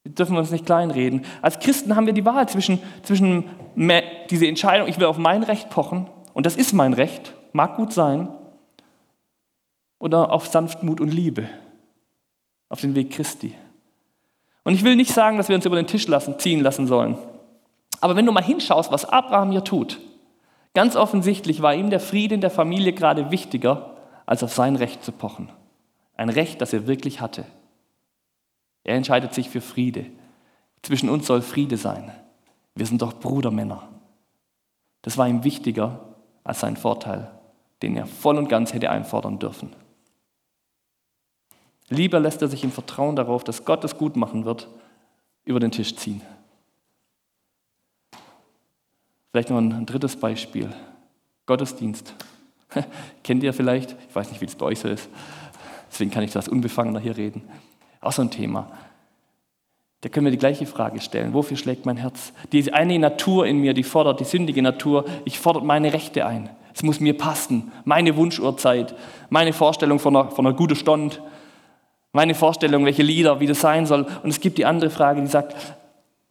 die 0.05 0.15
dürfen 0.15 0.33
wir 0.33 0.39
uns 0.39 0.51
nicht 0.51 0.65
kleinreden. 0.65 1.25
Als 1.41 1.59
Christen 1.59 1.95
haben 1.95 2.05
wir 2.05 2.13
die 2.13 2.25
Wahl 2.25 2.47
zwischen, 2.47 2.79
zwischen 3.03 3.43
diese 4.29 4.47
Entscheidung, 4.47 4.87
ich 4.87 4.97
will 4.99 5.05
auf 5.05 5.17
mein 5.17 5.43
Recht 5.43 5.69
pochen, 5.69 6.09
und 6.33 6.45
das 6.45 6.55
ist 6.55 6.73
mein 6.73 6.93
Recht, 6.93 7.33
mag 7.51 7.75
gut 7.75 7.91
sein, 7.91 8.29
oder 9.99 10.31
auf 10.31 10.47
Sanftmut 10.47 11.01
und 11.01 11.13
Liebe, 11.13 11.49
auf 12.69 12.81
den 12.81 12.95
Weg 12.95 13.11
Christi. 13.11 13.53
Und 14.63 14.73
ich 14.73 14.83
will 14.83 14.95
nicht 14.95 15.13
sagen, 15.13 15.37
dass 15.37 15.49
wir 15.49 15.55
uns 15.55 15.65
über 15.65 15.75
den 15.75 15.87
Tisch 15.87 16.07
lassen, 16.07 16.39
ziehen 16.39 16.61
lassen 16.61 16.87
sollen. 16.87 17.17
Aber 18.07 18.15
wenn 18.15 18.25
du 18.25 18.31
mal 18.31 18.41
hinschaust, 18.41 18.89
was 18.89 19.03
Abraham 19.03 19.51
hier 19.51 19.65
tut, 19.65 19.99
ganz 20.73 20.95
offensichtlich 20.95 21.61
war 21.61 21.75
ihm 21.75 21.89
der 21.89 21.99
Friede 21.99 22.35
in 22.35 22.39
der 22.39 22.49
Familie 22.49 22.93
gerade 22.93 23.31
wichtiger, 23.31 23.97
als 24.25 24.43
auf 24.43 24.53
sein 24.53 24.77
Recht 24.77 25.03
zu 25.03 25.11
pochen. 25.11 25.49
Ein 26.15 26.29
Recht, 26.29 26.61
das 26.61 26.71
er 26.71 26.87
wirklich 26.87 27.19
hatte. 27.19 27.43
Er 28.85 28.95
entscheidet 28.95 29.33
sich 29.33 29.49
für 29.49 29.59
Friede. 29.59 30.05
Zwischen 30.83 31.09
uns 31.09 31.27
soll 31.27 31.41
Friede 31.41 31.75
sein. 31.75 32.09
Wir 32.75 32.85
sind 32.85 33.01
doch 33.01 33.11
Brudermänner. 33.11 33.89
Das 35.01 35.17
war 35.17 35.27
ihm 35.27 35.43
wichtiger 35.43 36.15
als 36.45 36.61
sein 36.61 36.77
Vorteil, 36.77 37.29
den 37.81 37.97
er 37.97 38.05
voll 38.05 38.37
und 38.37 38.47
ganz 38.47 38.71
hätte 38.71 38.89
einfordern 38.89 39.37
dürfen. 39.37 39.75
Lieber 41.89 42.21
lässt 42.21 42.41
er 42.41 42.47
sich 42.47 42.63
im 42.63 42.71
Vertrauen 42.71 43.17
darauf, 43.17 43.43
dass 43.43 43.65
Gott 43.65 43.83
es 43.83 43.97
gut 43.97 44.15
machen 44.15 44.45
wird, 44.45 44.69
über 45.43 45.59
den 45.59 45.71
Tisch 45.71 45.93
ziehen. 45.97 46.21
Vielleicht 49.31 49.49
noch 49.49 49.57
ein 49.57 49.85
drittes 49.85 50.15
Beispiel. 50.15 50.69
Gottesdienst. 51.45 52.13
Kennt 53.23 53.43
ihr 53.43 53.53
vielleicht? 53.53 53.95
Ich 54.09 54.15
weiß 54.15 54.31
nicht, 54.31 54.41
wie 54.41 54.45
es 54.45 54.55
bei 54.55 54.65
euch 54.65 54.79
so 54.79 54.87
ist. 54.87 55.09
Deswegen 55.89 56.11
kann 56.11 56.23
ich 56.23 56.31
das 56.31 56.47
unbefangener 56.47 56.99
hier 56.99 57.17
reden. 57.17 57.43
Auch 58.01 58.11
so 58.11 58.21
ein 58.21 58.31
Thema. 58.31 58.71
Da 60.01 60.09
können 60.09 60.25
wir 60.25 60.31
die 60.31 60.37
gleiche 60.37 60.65
Frage 60.65 61.01
stellen. 61.01 61.33
Wofür 61.33 61.57
schlägt 61.57 61.85
mein 61.85 61.97
Herz? 61.97 62.31
Diese 62.51 62.73
eine 62.73 62.99
Natur 62.99 63.47
in 63.47 63.59
mir, 63.59 63.73
die 63.73 63.83
fordert, 63.83 64.19
die 64.19 64.25
sündige 64.25 64.61
Natur, 64.61 65.05
ich 65.25 65.39
fordere 65.39 65.65
meine 65.65 65.91
Rechte 65.91 66.25
ein. 66.25 66.49
Es 66.73 66.83
muss 66.83 66.99
mir 66.99 67.17
passen. 67.17 67.71
Meine 67.85 68.15
Wunschuhrzeit, 68.15 68.95
meine 69.29 69.53
Vorstellung 69.53 69.97
von 69.97 70.15
einer, 70.15 70.29
von 70.29 70.45
einer 70.45 70.55
guten 70.55 70.75
Stunde, 70.75 71.17
meine 72.13 72.35
Vorstellung, 72.35 72.85
welche 72.85 73.01
Lieder, 73.01 73.39
wie 73.39 73.47
das 73.47 73.61
sein 73.61 73.85
soll. 73.87 74.05
Und 74.21 74.29
es 74.29 74.39
gibt 74.39 74.59
die 74.59 74.65
andere 74.65 74.91
Frage, 74.91 75.21
die 75.21 75.27
sagt, 75.27 75.55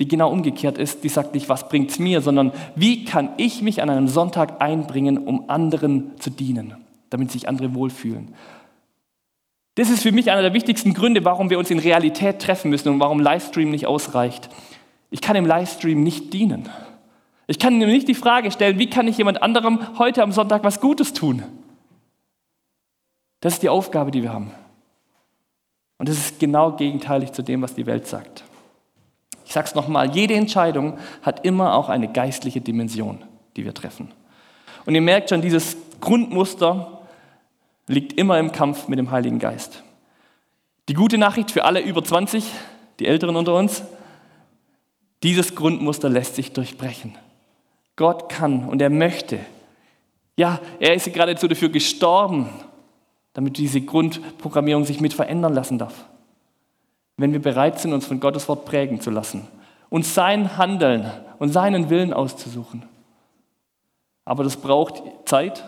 die 0.00 0.08
genau 0.08 0.30
umgekehrt 0.30 0.76
ist, 0.78 1.04
die 1.04 1.08
sagt 1.08 1.34
nicht, 1.34 1.48
was 1.48 1.68
bringt 1.68 1.90
es 1.90 1.98
mir, 1.98 2.20
sondern 2.20 2.52
wie 2.74 3.04
kann 3.04 3.30
ich 3.38 3.62
mich 3.62 3.80
an 3.82 3.88
einem 3.88 4.08
Sonntag 4.08 4.60
einbringen, 4.60 5.18
um 5.18 5.48
anderen 5.48 6.18
zu 6.18 6.30
dienen, 6.30 6.74
damit 7.08 7.30
sich 7.30 7.48
andere 7.48 7.74
wohlfühlen. 7.74 8.34
Das 9.76 9.90
ist 9.90 10.02
für 10.02 10.12
mich 10.12 10.30
einer 10.30 10.42
der 10.42 10.54
wichtigsten 10.54 10.94
Gründe, 10.94 11.24
warum 11.24 11.50
wir 11.50 11.58
uns 11.58 11.70
in 11.70 11.78
Realität 11.78 12.40
treffen 12.40 12.70
müssen 12.70 12.88
und 12.88 13.00
warum 13.00 13.20
Livestream 13.20 13.70
nicht 13.70 13.86
ausreicht. 13.86 14.48
Ich 15.10 15.20
kann 15.20 15.36
im 15.36 15.46
Livestream 15.46 16.02
nicht 16.02 16.32
dienen. 16.32 16.68
Ich 17.46 17.58
kann 17.58 17.80
ihm 17.80 17.88
nicht 17.88 18.08
die 18.08 18.14
Frage 18.14 18.50
stellen, 18.50 18.78
wie 18.78 18.90
kann 18.90 19.06
ich 19.06 19.18
jemand 19.18 19.42
anderem 19.42 19.98
heute 19.98 20.22
am 20.22 20.32
Sonntag 20.32 20.64
was 20.64 20.80
Gutes 20.80 21.12
tun? 21.12 21.42
Das 23.40 23.54
ist 23.54 23.62
die 23.62 23.68
Aufgabe, 23.68 24.10
die 24.10 24.22
wir 24.22 24.32
haben. 24.32 24.50
Und 25.98 26.08
das 26.08 26.16
ist 26.16 26.40
genau 26.40 26.72
gegenteilig 26.72 27.32
zu 27.32 27.42
dem, 27.42 27.62
was 27.62 27.74
die 27.74 27.86
Welt 27.86 28.06
sagt. 28.06 28.44
Ich 29.46 29.52
sage 29.52 29.68
es 29.68 29.74
nochmal, 29.76 30.10
jede 30.14 30.34
Entscheidung 30.34 30.98
hat 31.22 31.44
immer 31.44 31.74
auch 31.74 31.88
eine 31.88 32.12
geistliche 32.12 32.60
Dimension, 32.60 33.22
die 33.56 33.64
wir 33.64 33.72
treffen. 33.72 34.10
Und 34.84 34.94
ihr 34.94 35.00
merkt 35.00 35.30
schon, 35.30 35.40
dieses 35.40 35.76
Grundmuster 36.00 37.00
liegt 37.86 38.14
immer 38.14 38.38
im 38.40 38.50
Kampf 38.50 38.88
mit 38.88 38.98
dem 38.98 39.12
Heiligen 39.12 39.38
Geist. 39.38 39.84
Die 40.88 40.94
gute 40.94 41.16
Nachricht 41.16 41.52
für 41.52 41.64
alle 41.64 41.80
über 41.80 42.02
20, 42.02 42.44
die 42.98 43.06
Älteren 43.06 43.36
unter 43.36 43.54
uns, 43.54 43.82
dieses 45.22 45.54
Grundmuster 45.54 46.08
lässt 46.08 46.34
sich 46.34 46.52
durchbrechen. 46.52 47.16
Gott 47.94 48.28
kann 48.28 48.68
und 48.68 48.82
er 48.82 48.90
möchte. 48.90 49.38
Ja, 50.36 50.60
er 50.80 50.94
ist 50.94 51.12
geradezu 51.12 51.46
dafür 51.46 51.68
gestorben, 51.68 52.48
damit 53.32 53.58
diese 53.58 53.80
Grundprogrammierung 53.80 54.84
sich 54.84 55.00
mit 55.00 55.14
verändern 55.14 55.54
lassen 55.54 55.78
darf. 55.78 56.04
Wenn 57.16 57.32
wir 57.32 57.40
bereit 57.40 57.78
sind, 57.78 57.92
uns 57.92 58.06
von 58.06 58.20
Gottes 58.20 58.48
Wort 58.48 58.64
prägen 58.64 59.00
zu 59.00 59.10
lassen, 59.10 59.46
uns 59.88 60.14
sein 60.14 60.58
Handeln 60.58 61.10
und 61.38 61.50
seinen 61.50 61.88
Willen 61.90 62.12
auszusuchen. 62.12 62.84
Aber 64.24 64.44
das 64.44 64.56
braucht 64.56 65.02
Zeit 65.24 65.64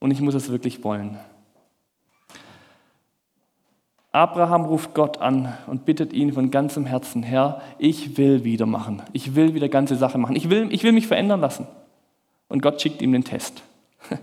und 0.00 0.10
ich 0.10 0.20
muss 0.20 0.34
es 0.34 0.50
wirklich 0.50 0.82
wollen. 0.82 1.18
Abraham 4.16 4.64
ruft 4.64 4.94
Gott 4.94 5.20
an 5.20 5.52
und 5.66 5.84
bittet 5.84 6.14
ihn 6.14 6.32
von 6.32 6.50
ganzem 6.50 6.86
Herzen, 6.86 7.22
Herr, 7.22 7.60
ich 7.78 8.16
will 8.16 8.44
wieder 8.44 8.64
machen. 8.64 9.02
Ich 9.12 9.34
will 9.34 9.52
wieder 9.52 9.68
ganze 9.68 9.94
Sache 9.94 10.16
machen. 10.16 10.36
Ich 10.36 10.48
will, 10.48 10.72
ich 10.72 10.82
will 10.84 10.92
mich 10.92 11.06
verändern 11.06 11.40
lassen. 11.40 11.66
Und 12.48 12.62
Gott 12.62 12.80
schickt 12.80 13.02
ihm 13.02 13.12
den 13.12 13.24
Test. 13.24 13.62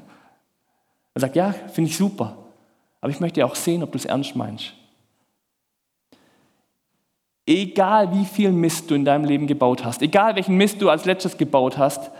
Er 1.15 1.19
sagt, 1.19 1.35
ja, 1.35 1.51
finde 1.51 1.91
ich 1.91 1.95
super. 1.95 2.35
Aber 2.99 3.11
ich 3.11 3.19
möchte 3.19 3.39
ja 3.39 3.45
auch 3.45 3.53
sehen, 3.53 3.83
ob 3.83 3.91
du 3.91 3.99
es 3.99 4.05
ernst 4.05 4.35
meinst. 4.35 4.73
Egal 7.45 8.13
wie 8.13 8.25
viel 8.25 8.51
Mist 8.51 8.89
du 8.89 8.95
in 8.95 9.03
deinem 9.03 9.25
Leben 9.25 9.47
gebaut 9.47 9.83
hast, 9.83 10.01
egal 10.01 10.35
welchen 10.35 10.55
Mist 10.55 10.81
du 10.81 10.89
als 10.89 11.05
letztes 11.05 11.37
gebaut 11.37 11.77
hast, 11.77 12.11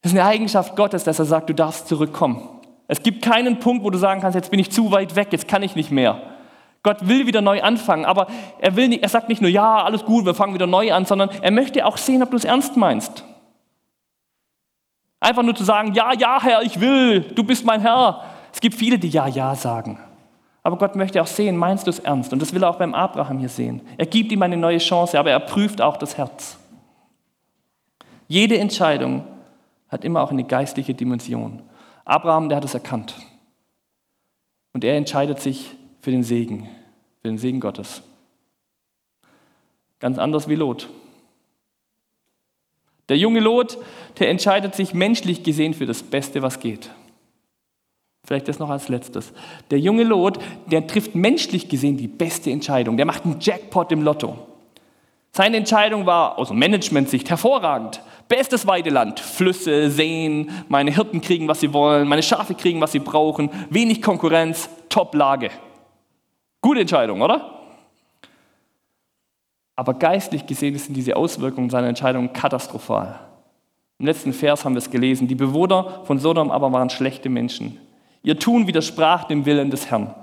das 0.00 0.12
ist 0.12 0.18
eine 0.18 0.28
Eigenschaft 0.28 0.76
Gottes, 0.76 1.04
dass 1.04 1.18
er 1.18 1.24
sagt, 1.24 1.48
du 1.48 1.54
darfst 1.54 1.88
zurückkommen. 1.88 2.48
Es 2.88 3.02
gibt 3.02 3.22
keinen 3.22 3.58
Punkt, 3.58 3.84
wo 3.84 3.90
du 3.90 3.98
sagen 3.98 4.20
kannst, 4.20 4.34
jetzt 4.34 4.50
bin 4.50 4.60
ich 4.60 4.70
zu 4.70 4.90
weit 4.92 5.16
weg, 5.16 5.28
jetzt 5.30 5.48
kann 5.48 5.62
ich 5.62 5.76
nicht 5.76 5.90
mehr. 5.90 6.22
Gott 6.82 7.08
will 7.08 7.26
wieder 7.26 7.40
neu 7.40 7.62
anfangen, 7.62 8.04
aber 8.04 8.26
er, 8.60 8.76
will 8.76 8.88
nicht, 8.88 9.02
er 9.02 9.08
sagt 9.08 9.30
nicht 9.30 9.40
nur, 9.40 9.50
ja, 9.50 9.82
alles 9.82 10.04
gut, 10.04 10.26
wir 10.26 10.34
fangen 10.34 10.52
wieder 10.52 10.66
neu 10.66 10.92
an, 10.92 11.06
sondern 11.06 11.30
er 11.40 11.50
möchte 11.50 11.86
auch 11.86 11.96
sehen, 11.96 12.22
ob 12.22 12.30
du 12.30 12.36
es 12.36 12.44
ernst 12.44 12.76
meinst. 12.76 13.24
Einfach 15.20 15.42
nur 15.42 15.54
zu 15.54 15.64
sagen, 15.64 15.94
ja, 15.94 16.12
ja, 16.12 16.42
Herr, 16.42 16.62
ich 16.62 16.80
will, 16.80 17.22
du 17.22 17.42
bist 17.44 17.64
mein 17.64 17.80
Herr. 17.80 18.24
Es 18.52 18.60
gibt 18.60 18.74
viele, 18.74 18.98
die 18.98 19.08
ja, 19.08 19.26
ja 19.26 19.54
sagen. 19.54 19.98
Aber 20.64 20.78
Gott 20.78 20.96
möchte 20.96 21.20
auch 21.20 21.26
sehen, 21.26 21.58
meinst 21.58 21.86
du 21.86 21.90
es 21.90 21.98
ernst? 21.98 22.32
Und 22.32 22.40
das 22.40 22.54
will 22.54 22.64
er 22.64 22.70
auch 22.70 22.78
beim 22.78 22.94
Abraham 22.94 23.38
hier 23.38 23.50
sehen. 23.50 23.82
Er 23.98 24.06
gibt 24.06 24.32
ihm 24.32 24.42
eine 24.42 24.56
neue 24.56 24.78
Chance, 24.78 25.18
aber 25.18 25.30
er 25.30 25.38
prüft 25.38 25.82
auch 25.82 25.98
das 25.98 26.16
Herz. 26.16 26.58
Jede 28.28 28.58
Entscheidung 28.58 29.24
hat 29.90 30.04
immer 30.04 30.22
auch 30.22 30.30
eine 30.30 30.44
geistliche 30.44 30.94
Dimension. 30.94 31.62
Abraham, 32.06 32.48
der 32.48 32.56
hat 32.56 32.64
es 32.64 32.72
erkannt. 32.72 33.14
Und 34.72 34.84
er 34.84 34.96
entscheidet 34.96 35.38
sich 35.38 35.76
für 36.00 36.10
den 36.10 36.22
Segen, 36.22 36.66
für 37.20 37.28
den 37.28 37.38
Segen 37.38 37.60
Gottes. 37.60 38.02
Ganz 40.00 40.18
anders 40.18 40.48
wie 40.48 40.54
Lot. 40.54 40.88
Der 43.10 43.18
junge 43.18 43.40
Lot, 43.40 43.76
der 44.18 44.30
entscheidet 44.30 44.74
sich 44.74 44.94
menschlich 44.94 45.42
gesehen 45.42 45.74
für 45.74 45.84
das 45.84 46.02
Beste, 46.02 46.40
was 46.40 46.58
geht. 46.58 46.90
Vielleicht 48.24 48.48
das 48.48 48.58
noch 48.58 48.70
als 48.70 48.88
letztes. 48.88 49.32
Der 49.70 49.78
junge 49.78 50.02
Lot, 50.02 50.38
der 50.66 50.86
trifft 50.86 51.14
menschlich 51.14 51.68
gesehen 51.68 51.96
die 51.96 52.08
beste 52.08 52.50
Entscheidung. 52.50 52.96
Der 52.96 53.06
macht 53.06 53.24
einen 53.24 53.36
Jackpot 53.38 53.92
im 53.92 54.02
Lotto. 54.02 54.38
Seine 55.32 55.58
Entscheidung 55.58 56.06
war 56.06 56.38
aus 56.38 56.50
Management-Sicht 56.50 57.28
hervorragend. 57.28 58.00
Bestes 58.28 58.66
Weideland, 58.66 59.20
Flüsse, 59.20 59.90
Seen, 59.90 60.50
meine 60.68 60.92
Hirten 60.92 61.20
kriegen, 61.20 61.48
was 61.48 61.60
sie 61.60 61.74
wollen, 61.74 62.08
meine 62.08 62.22
Schafe 62.22 62.54
kriegen, 62.54 62.80
was 62.80 62.92
sie 62.92 63.00
brauchen, 63.00 63.50
wenig 63.68 64.00
Konkurrenz, 64.00 64.70
Top-Lage. 64.88 65.50
Gute 66.62 66.80
Entscheidung, 66.80 67.20
oder? 67.20 67.50
Aber 69.76 69.94
geistlich 69.94 70.46
gesehen 70.46 70.78
sind 70.78 70.94
diese 70.94 71.16
Auswirkungen 71.16 71.68
seiner 71.68 71.88
Entscheidung 71.88 72.32
katastrophal. 72.32 73.20
Im 73.98 74.06
letzten 74.06 74.32
Vers 74.32 74.64
haben 74.64 74.74
wir 74.74 74.78
es 74.78 74.90
gelesen. 74.90 75.28
Die 75.28 75.34
Bewohner 75.34 76.04
von 76.04 76.18
Sodom 76.18 76.50
aber 76.50 76.72
waren 76.72 76.90
schlechte 76.90 77.28
Menschen. 77.28 77.78
Ihr 78.24 78.38
Tun 78.38 78.66
widersprach 78.66 79.24
dem 79.24 79.44
Willen 79.44 79.70
des 79.70 79.90
Herrn. 79.90 80.14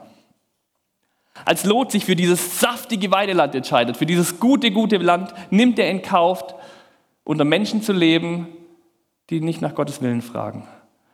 Als 1.46 1.64
Lot 1.64 1.92
sich 1.92 2.04
für 2.04 2.16
dieses 2.16 2.60
saftige 2.60 3.12
Weideland 3.12 3.56
entscheidet, 3.56 3.96
für 3.96 4.06
dieses 4.06 4.40
gute, 4.40 4.72
gute 4.72 4.98
Land, 4.98 5.34
nimmt 5.50 5.80
er 5.80 5.90
in 5.90 6.02
Kauf, 6.02 6.44
unter 7.24 7.46
Menschen 7.46 7.82
zu 7.82 7.94
leben, 7.94 8.48
die 9.30 9.40
nicht 9.40 9.62
nach 9.62 9.76
Gottes 9.76 10.02
Willen 10.02 10.22
fragen 10.22 10.68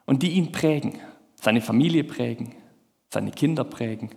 und 0.06 0.24
die 0.24 0.32
ihn 0.32 0.52
prägen, 0.52 1.00
seine 1.36 1.62
Familie 1.62 2.04
prägen, 2.04 2.56
seine 3.10 3.32
Kinder 3.32 3.66
prägen. 3.66 4.10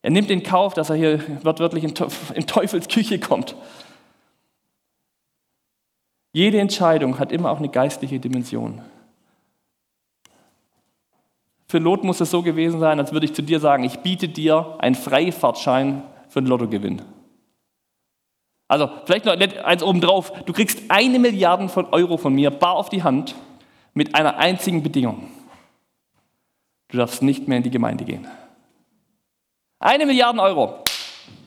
Er 0.00 0.10
nimmt 0.10 0.30
in 0.30 0.42
Kauf, 0.42 0.74
dass 0.74 0.90
er 0.90 0.96
hier 0.96 1.44
wortwörtlich 1.44 1.84
in 1.84 2.46
Teufels 2.46 2.88
Küche 2.88 3.20
kommt. 3.20 3.54
Jede 6.32 6.58
Entscheidung 6.58 7.18
hat 7.18 7.32
immer 7.32 7.50
auch 7.50 7.58
eine 7.58 7.68
geistliche 7.68 8.18
Dimension. 8.18 8.80
Für 11.68 11.78
Lot 11.78 12.04
muss 12.04 12.20
es 12.20 12.30
so 12.30 12.42
gewesen 12.42 12.78
sein, 12.78 13.00
als 13.00 13.12
würde 13.12 13.26
ich 13.26 13.34
zu 13.34 13.42
dir 13.42 13.58
sagen, 13.58 13.84
ich 13.84 13.98
biete 13.98 14.28
dir 14.28 14.76
einen 14.78 14.94
Freifahrtschein 14.94 16.02
für 16.28 16.38
einen 16.38 16.46
Lottogewinn. 16.46 17.02
Also 18.68 18.90
vielleicht 19.04 19.24
noch 19.24 19.36
eins 19.64 19.82
obendrauf, 19.82 20.32
du 20.44 20.52
kriegst 20.52 20.82
eine 20.88 21.18
Milliarde 21.18 21.68
von 21.68 21.86
Euro 21.86 22.16
von 22.16 22.34
mir 22.34 22.50
bar 22.50 22.74
auf 22.74 22.88
die 22.88 23.02
Hand 23.02 23.34
mit 23.94 24.14
einer 24.14 24.38
einzigen 24.38 24.82
Bedingung. 24.82 25.28
Du 26.88 26.98
darfst 26.98 27.22
nicht 27.22 27.48
mehr 27.48 27.58
in 27.58 27.64
die 27.64 27.70
Gemeinde 27.70 28.04
gehen. 28.04 28.26
Eine 29.78 30.06
Milliarde 30.06 30.40
Euro. 30.40 30.84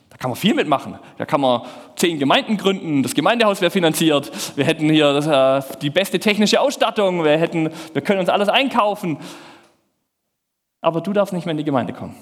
Da 0.09 0.17
kann 0.17 0.31
man 0.31 0.37
viel 0.37 0.53
mitmachen. 0.53 0.97
Da 1.17 1.25
kann 1.25 1.41
man 1.41 1.61
zehn 1.95 2.19
Gemeinden 2.19 2.57
gründen, 2.57 3.03
das 3.03 3.13
Gemeindehaus 3.13 3.61
wäre 3.61 3.71
finanziert, 3.71 4.31
wir 4.57 4.65
hätten 4.65 4.89
hier 4.89 5.13
das, 5.13 5.27
äh, 5.27 5.77
die 5.81 5.89
beste 5.89 6.19
technische 6.19 6.59
Ausstattung, 6.59 7.23
wir, 7.23 7.37
hätten, 7.37 7.69
wir 7.93 8.01
können 8.01 8.21
uns 8.21 8.29
alles 8.29 8.47
einkaufen. 8.47 9.17
Aber 10.81 11.01
du 11.01 11.13
darfst 11.13 11.33
nicht 11.33 11.45
mehr 11.45 11.51
in 11.51 11.57
die 11.57 11.63
Gemeinde 11.63 11.93
kommen. 11.93 12.15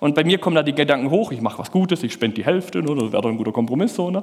Und 0.00 0.14
bei 0.14 0.24
mir 0.24 0.38
kommen 0.38 0.56
da 0.56 0.62
die 0.62 0.74
Gedanken 0.74 1.10
hoch, 1.10 1.32
ich 1.32 1.40
mache 1.40 1.58
was 1.58 1.70
Gutes, 1.70 2.02
ich 2.02 2.12
spende 2.12 2.36
die 2.36 2.44
Hälfte, 2.44 2.82
ne, 2.82 2.94
das 2.94 3.12
wäre 3.12 3.22
doch 3.22 3.30
ein 3.30 3.36
guter 3.36 3.52
Kompromiss. 3.52 3.94
So, 3.94 4.10
ne? 4.10 4.22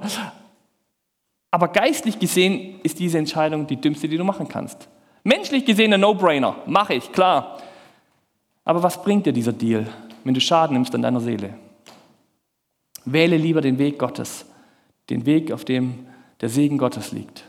Aber 1.49 1.67
geistlich 1.69 2.19
gesehen 2.19 2.79
ist 2.83 2.99
diese 2.99 3.17
Entscheidung 3.17 3.67
die 3.67 3.79
dümmste, 3.79 4.07
die 4.07 4.17
du 4.17 4.23
machen 4.23 4.47
kannst. 4.47 4.87
Menschlich 5.23 5.65
gesehen 5.65 5.93
ein 5.93 5.99
No-Brainer, 5.99 6.55
mache 6.65 6.93
ich, 6.93 7.11
klar. 7.11 7.59
Aber 8.63 8.81
was 8.83 9.01
bringt 9.01 9.25
dir 9.25 9.33
dieser 9.33 9.53
Deal, 9.53 9.87
wenn 10.23 10.33
du 10.33 10.41
Schaden 10.41 10.75
nimmst 10.75 10.93
an 10.95 11.01
deiner 11.01 11.19
Seele? 11.19 11.55
Wähle 13.05 13.37
lieber 13.37 13.61
den 13.61 13.77
Weg 13.77 13.97
Gottes, 13.97 14.45
den 15.09 15.25
Weg, 15.25 15.51
auf 15.51 15.65
dem 15.65 16.07
der 16.39 16.49
Segen 16.49 16.77
Gottes 16.77 17.11
liegt. 17.11 17.43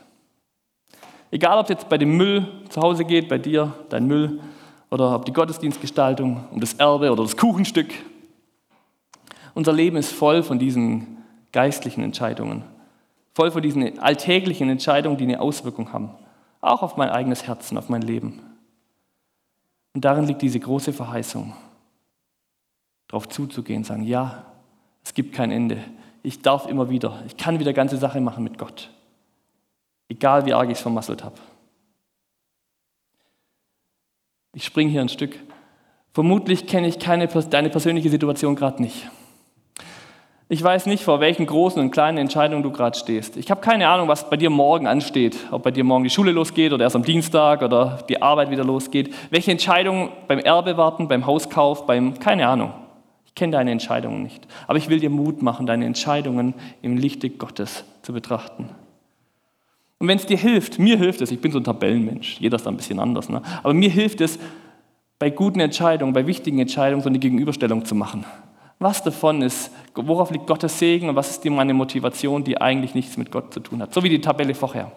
Egal, 1.31 1.59
ob 1.59 1.65
es 1.65 1.71
jetzt 1.71 1.89
bei 1.89 1.97
dem 1.97 2.17
Müll 2.17 2.47
zu 2.69 2.81
Hause 2.81 3.05
geht, 3.05 3.29
bei 3.29 3.39
dir, 3.39 3.73
dein 3.89 4.07
Müll, 4.07 4.41
oder 4.93 5.15
ob 5.15 5.25
die 5.25 5.33
Gottesdienstgestaltung, 5.33 6.45
um 6.51 6.61
das 6.61 6.75
Erbe 6.75 7.11
oder 7.11 7.23
das 7.23 7.39
Kuchenstück. 7.39 7.95
Unser 9.55 9.73
Leben 9.73 9.97
ist 9.97 10.13
voll 10.13 10.43
von 10.43 10.59
diesen 10.59 11.17
geistlichen 11.51 12.05
Entscheidungen, 12.05 12.63
voll 13.33 13.51
von 13.51 13.63
diesen 13.63 13.99
alltäglichen 14.01 14.69
Entscheidungen, 14.69 15.17
die 15.17 15.25
eine 15.25 15.41
Auswirkung 15.41 15.95
haben, 15.95 16.11
auch 16.61 16.83
auf 16.83 16.99
mein 16.99 17.09
eigenes 17.09 17.47
Herzen, 17.47 17.79
auf 17.79 17.89
mein 17.89 18.03
Leben. 18.03 18.43
Und 19.95 20.05
darin 20.05 20.27
liegt 20.27 20.43
diese 20.43 20.61
große 20.61 20.93
Verheißung, 20.93 21.55
darauf 23.09 23.31
zuzugehen, 23.31 23.85
sagen, 23.85 24.05
ja, 24.05 24.45
Es 25.05 25.15
gibt 25.15 25.35
kein 25.35 25.51
Ende. 25.51 25.79
Ich 26.23 26.43
darf 26.43 26.67
immer 26.67 26.89
wieder. 26.89 27.25
Ich 27.27 27.37
kann 27.37 27.59
wieder 27.59 27.73
ganze 27.73 27.97
Sache 27.97 28.21
machen 28.21 28.45
mit 28.45 28.57
Gott. 28.57 28.91
Egal 30.09 30.47
wie 30.47 30.53
arg 30.53 30.69
ich 30.69 30.77
es 30.77 30.81
vermasselt 30.81 31.25
habe. 31.25 31.35
Ich 34.55 34.65
springe 34.65 34.91
hier 34.91 35.01
ein 35.01 35.09
Stück. 35.09 35.39
Vermutlich 36.13 36.67
kenne 36.67 36.87
ich 36.87 36.99
keine, 36.99 37.27
deine 37.27 37.71
persönliche 37.71 38.11
Situation 38.11 38.55
gerade 38.55 38.83
nicht. 38.83 39.09
Ich 40.51 40.63
weiß 40.63 40.85
nicht, 40.85 41.03
vor 41.03 41.21
welchen 41.21 41.47
großen 41.47 41.81
und 41.81 41.93
kleinen 41.93 42.19
Entscheidungen 42.19 42.63
du 42.63 42.71
gerade 42.71 42.99
stehst. 42.99 43.39
Ich 43.39 43.51
habe 43.51 43.63
keine 43.63 43.89
Ahnung, 43.89 44.09
was 44.09 44.29
bei 44.29 44.37
dir 44.37 44.51
morgen 44.51 44.87
ansteht. 44.87 45.35
Ob 45.51 45.63
bei 45.63 45.71
dir 45.71 45.85
morgen 45.85 46.05
die 46.05 46.11
Schule 46.11 46.33
losgeht 46.33 46.75
oder 46.75 46.85
erst 46.85 46.97
am 46.97 47.05
Dienstag 47.05 47.63
oder 47.63 48.05
die 48.07 48.21
Arbeit 48.21 48.51
wieder 48.51 48.63
losgeht. 48.63 49.15
Welche 49.31 49.51
Entscheidungen 49.51 50.11
beim 50.29 50.41
Erbe 50.41 50.77
warten, 50.77 51.09
beim 51.09 51.25
Hauskauf, 51.25 51.87
beim... 51.87 52.19
Keine 52.19 52.47
Ahnung. 52.47 52.75
Ich 53.25 53.35
kenne 53.35 53.53
deine 53.53 53.71
Entscheidungen 53.71 54.23
nicht. 54.23 54.47
Aber 54.67 54.77
ich 54.77 54.91
will 54.91 55.01
dir 55.01 55.09
Mut 55.09 55.41
machen, 55.41 55.67
deine 55.67 55.87
Entscheidungen 55.87 56.53
im 56.83 56.99
Lichte 56.99 57.31
Gottes 57.31 57.85
zu 58.03 58.13
betrachten. 58.13 58.69
Und 60.03 60.09
wenn 60.09 60.19
es 60.19 60.27
dir 60.27 60.37
hilft, 60.37 60.81
mir 60.81 60.99
hilft 60.99 61.21
es, 61.21 61.31
ich 61.31 61.41
bin 61.41 61.53
so 61.53 61.61
ein 61.61 61.65
Tabellenmensch, 61.65 62.41
jeder 62.41 62.57
ist 62.57 62.67
da 62.67 62.71
ein 62.71 62.77
bisschen 62.77 62.99
anders, 62.99 63.29
ne? 63.29 63.41
aber 63.63 63.73
mir 63.73 63.89
hilft 63.89 64.21
es, 64.21 64.37
bei 65.21 65.31
guten 65.31 65.61
Entscheidungen, 65.61 66.13
bei 66.13 66.27
wichtigen 66.27 66.59
Entscheidungen 66.59 67.05
so 67.05 67.09
eine 67.09 67.21
Gegenüberstellung 67.21 67.85
zu 67.85 67.95
machen. 67.95 68.25
Was 68.81 69.05
davon 69.05 69.43
ist, 69.43 69.71
worauf 69.95 70.33
liegt 70.33 70.49
Gottes 70.49 70.77
Segen 70.77 71.09
und 71.09 71.15
was 71.15 71.31
ist 71.31 71.45
meine 71.45 71.73
Motivation, 71.73 72.43
die 72.43 72.61
eigentlich 72.61 72.97
nichts 72.97 73.17
mit 73.17 73.31
Gott 73.31 73.55
zu 73.55 73.61
tun 73.61 73.81
hat? 73.81 73.95
So 73.95 74.03
wie 74.03 74.09
die 74.09 74.21
Tabelle 74.21 74.57
vorher. 74.57 74.91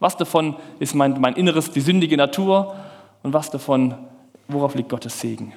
Was 0.00 0.16
davon 0.16 0.56
ist 0.80 0.92
mein, 0.92 1.20
mein 1.20 1.34
Inneres, 1.34 1.70
die 1.70 1.80
sündige 1.80 2.16
Natur 2.16 2.74
und 3.22 3.32
was 3.32 3.52
davon, 3.52 3.94
worauf 4.48 4.74
liegt 4.74 4.88
Gottes 4.88 5.20
Segen? 5.20 5.52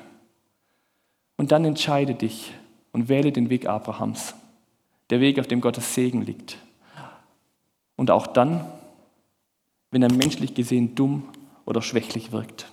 Und 1.38 1.52
dann 1.52 1.66
entscheide 1.66 2.14
dich 2.14 2.54
und 2.92 3.10
wähle 3.10 3.32
den 3.32 3.50
Weg 3.50 3.68
Abrahams, 3.68 4.36
der 5.10 5.22
Weg, 5.22 5.40
auf 5.40 5.48
dem 5.48 5.60
Gottes 5.60 5.96
Segen 5.96 6.22
liegt. 6.22 6.60
Und 7.96 8.12
auch 8.12 8.28
dann, 8.28 8.64
wenn 9.92 10.02
er 10.02 10.12
menschlich 10.12 10.54
gesehen 10.54 10.96
dumm 10.96 11.24
oder 11.66 11.82
schwächlich 11.82 12.32
wirkt. 12.32 12.68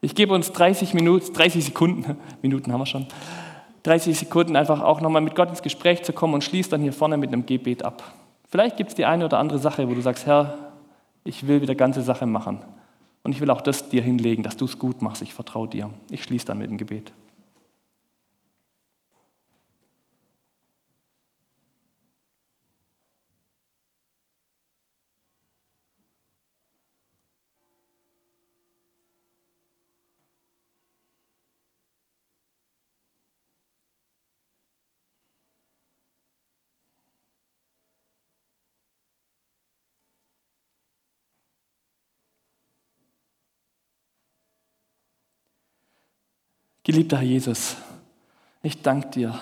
Ich 0.00 0.14
gebe 0.14 0.32
uns 0.32 0.52
30 0.52 0.94
Minuten, 0.94 1.32
30 1.32 1.64
Sekunden, 1.66 2.16
Minuten 2.42 2.72
haben 2.72 2.80
wir 2.80 2.86
schon, 2.86 3.06
30 3.82 4.18
Sekunden 4.18 4.56
einfach 4.56 4.80
auch 4.80 5.00
nochmal 5.00 5.22
mit 5.22 5.34
Gott 5.34 5.50
ins 5.50 5.62
Gespräch 5.62 6.02
zu 6.02 6.12
kommen 6.12 6.34
und 6.34 6.44
schließ 6.44 6.68
dann 6.68 6.80
hier 6.80 6.92
vorne 6.92 7.16
mit 7.16 7.32
einem 7.32 7.46
Gebet 7.46 7.84
ab. 7.84 8.14
Vielleicht 8.48 8.76
gibt 8.76 8.90
es 8.90 8.96
die 8.96 9.04
eine 9.04 9.24
oder 9.24 9.38
andere 9.38 9.58
Sache, 9.58 9.88
wo 9.88 9.94
du 9.94 10.00
sagst, 10.00 10.26
Herr, 10.26 10.72
ich 11.24 11.46
will 11.46 11.60
wieder 11.62 11.74
ganze 11.74 12.02
Sache 12.02 12.26
machen. 12.26 12.60
Und 13.22 13.32
ich 13.32 13.40
will 13.40 13.50
auch 13.50 13.60
das 13.60 13.88
dir 13.88 14.02
hinlegen, 14.02 14.42
dass 14.42 14.56
du 14.56 14.64
es 14.64 14.78
gut 14.78 15.02
machst. 15.02 15.22
Ich 15.22 15.34
vertraue 15.34 15.68
dir. 15.68 15.90
Ich 16.10 16.24
schließe 16.24 16.46
dann 16.46 16.58
mit 16.58 16.70
dem 16.70 16.78
Gebet. 16.78 17.12
Geliebter 46.82 47.18
Herr 47.18 47.26
Jesus, 47.26 47.76
ich 48.62 48.80
danke 48.80 49.08
dir, 49.08 49.38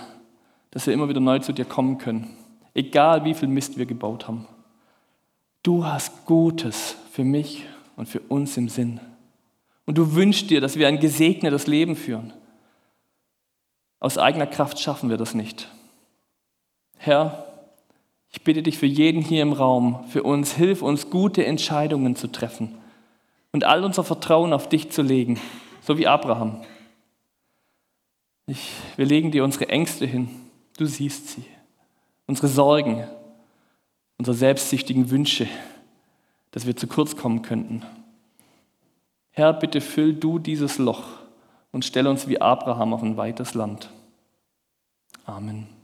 dass 0.70 0.86
wir 0.86 0.94
immer 0.94 1.08
wieder 1.08 1.20
neu 1.20 1.38
zu 1.38 1.52
dir 1.52 1.64
kommen 1.64 1.98
können, 1.98 2.36
egal 2.74 3.24
wie 3.24 3.34
viel 3.34 3.48
Mist 3.48 3.78
wir 3.78 3.86
gebaut 3.86 4.26
haben. 4.26 4.46
Du 5.62 5.84
hast 5.84 6.26
Gutes 6.26 6.96
für 7.12 7.24
mich 7.24 7.64
und 7.96 8.08
für 8.08 8.20
uns 8.20 8.56
im 8.56 8.68
Sinn. 8.68 9.00
Und 9.86 9.98
du 9.98 10.14
wünschst 10.14 10.50
dir, 10.50 10.60
dass 10.60 10.76
wir 10.76 10.88
ein 10.88 11.00
gesegnetes 11.00 11.66
Leben 11.66 11.96
führen. 11.96 12.32
Aus 14.00 14.18
eigener 14.18 14.46
Kraft 14.46 14.78
schaffen 14.80 15.08
wir 15.08 15.16
das 15.16 15.34
nicht. 15.34 15.68
Herr, 16.96 17.44
ich 18.30 18.42
bitte 18.42 18.62
dich 18.62 18.78
für 18.78 18.86
jeden 18.86 19.22
hier 19.22 19.42
im 19.42 19.52
Raum, 19.52 20.04
für 20.08 20.22
uns, 20.24 20.52
hilf 20.52 20.82
uns, 20.82 21.10
gute 21.10 21.46
Entscheidungen 21.46 22.16
zu 22.16 22.28
treffen 22.28 22.76
und 23.52 23.64
all 23.64 23.84
unser 23.84 24.04
Vertrauen 24.04 24.52
auf 24.52 24.68
dich 24.68 24.90
zu 24.90 25.02
legen, 25.02 25.40
so 25.80 25.96
wie 25.96 26.06
Abraham. 26.06 26.62
Ich, 28.48 28.70
wir 28.96 29.04
legen 29.04 29.30
dir 29.30 29.44
unsere 29.44 29.68
Ängste 29.68 30.06
hin. 30.06 30.30
Du 30.78 30.86
siehst 30.86 31.28
sie. 31.28 31.44
Unsere 32.26 32.48
Sorgen, 32.48 33.06
unsere 34.16 34.34
selbstsüchtigen 34.34 35.10
Wünsche, 35.10 35.46
dass 36.50 36.66
wir 36.66 36.74
zu 36.74 36.86
kurz 36.86 37.14
kommen 37.14 37.42
könnten. 37.42 37.82
Herr, 39.32 39.52
bitte 39.52 39.82
füll 39.82 40.14
du 40.14 40.38
dieses 40.38 40.78
Loch 40.78 41.08
und 41.72 41.84
stell 41.84 42.06
uns 42.06 42.26
wie 42.26 42.40
Abraham 42.40 42.94
auf 42.94 43.02
ein 43.02 43.18
weites 43.18 43.52
Land. 43.52 43.90
Amen. 45.26 45.77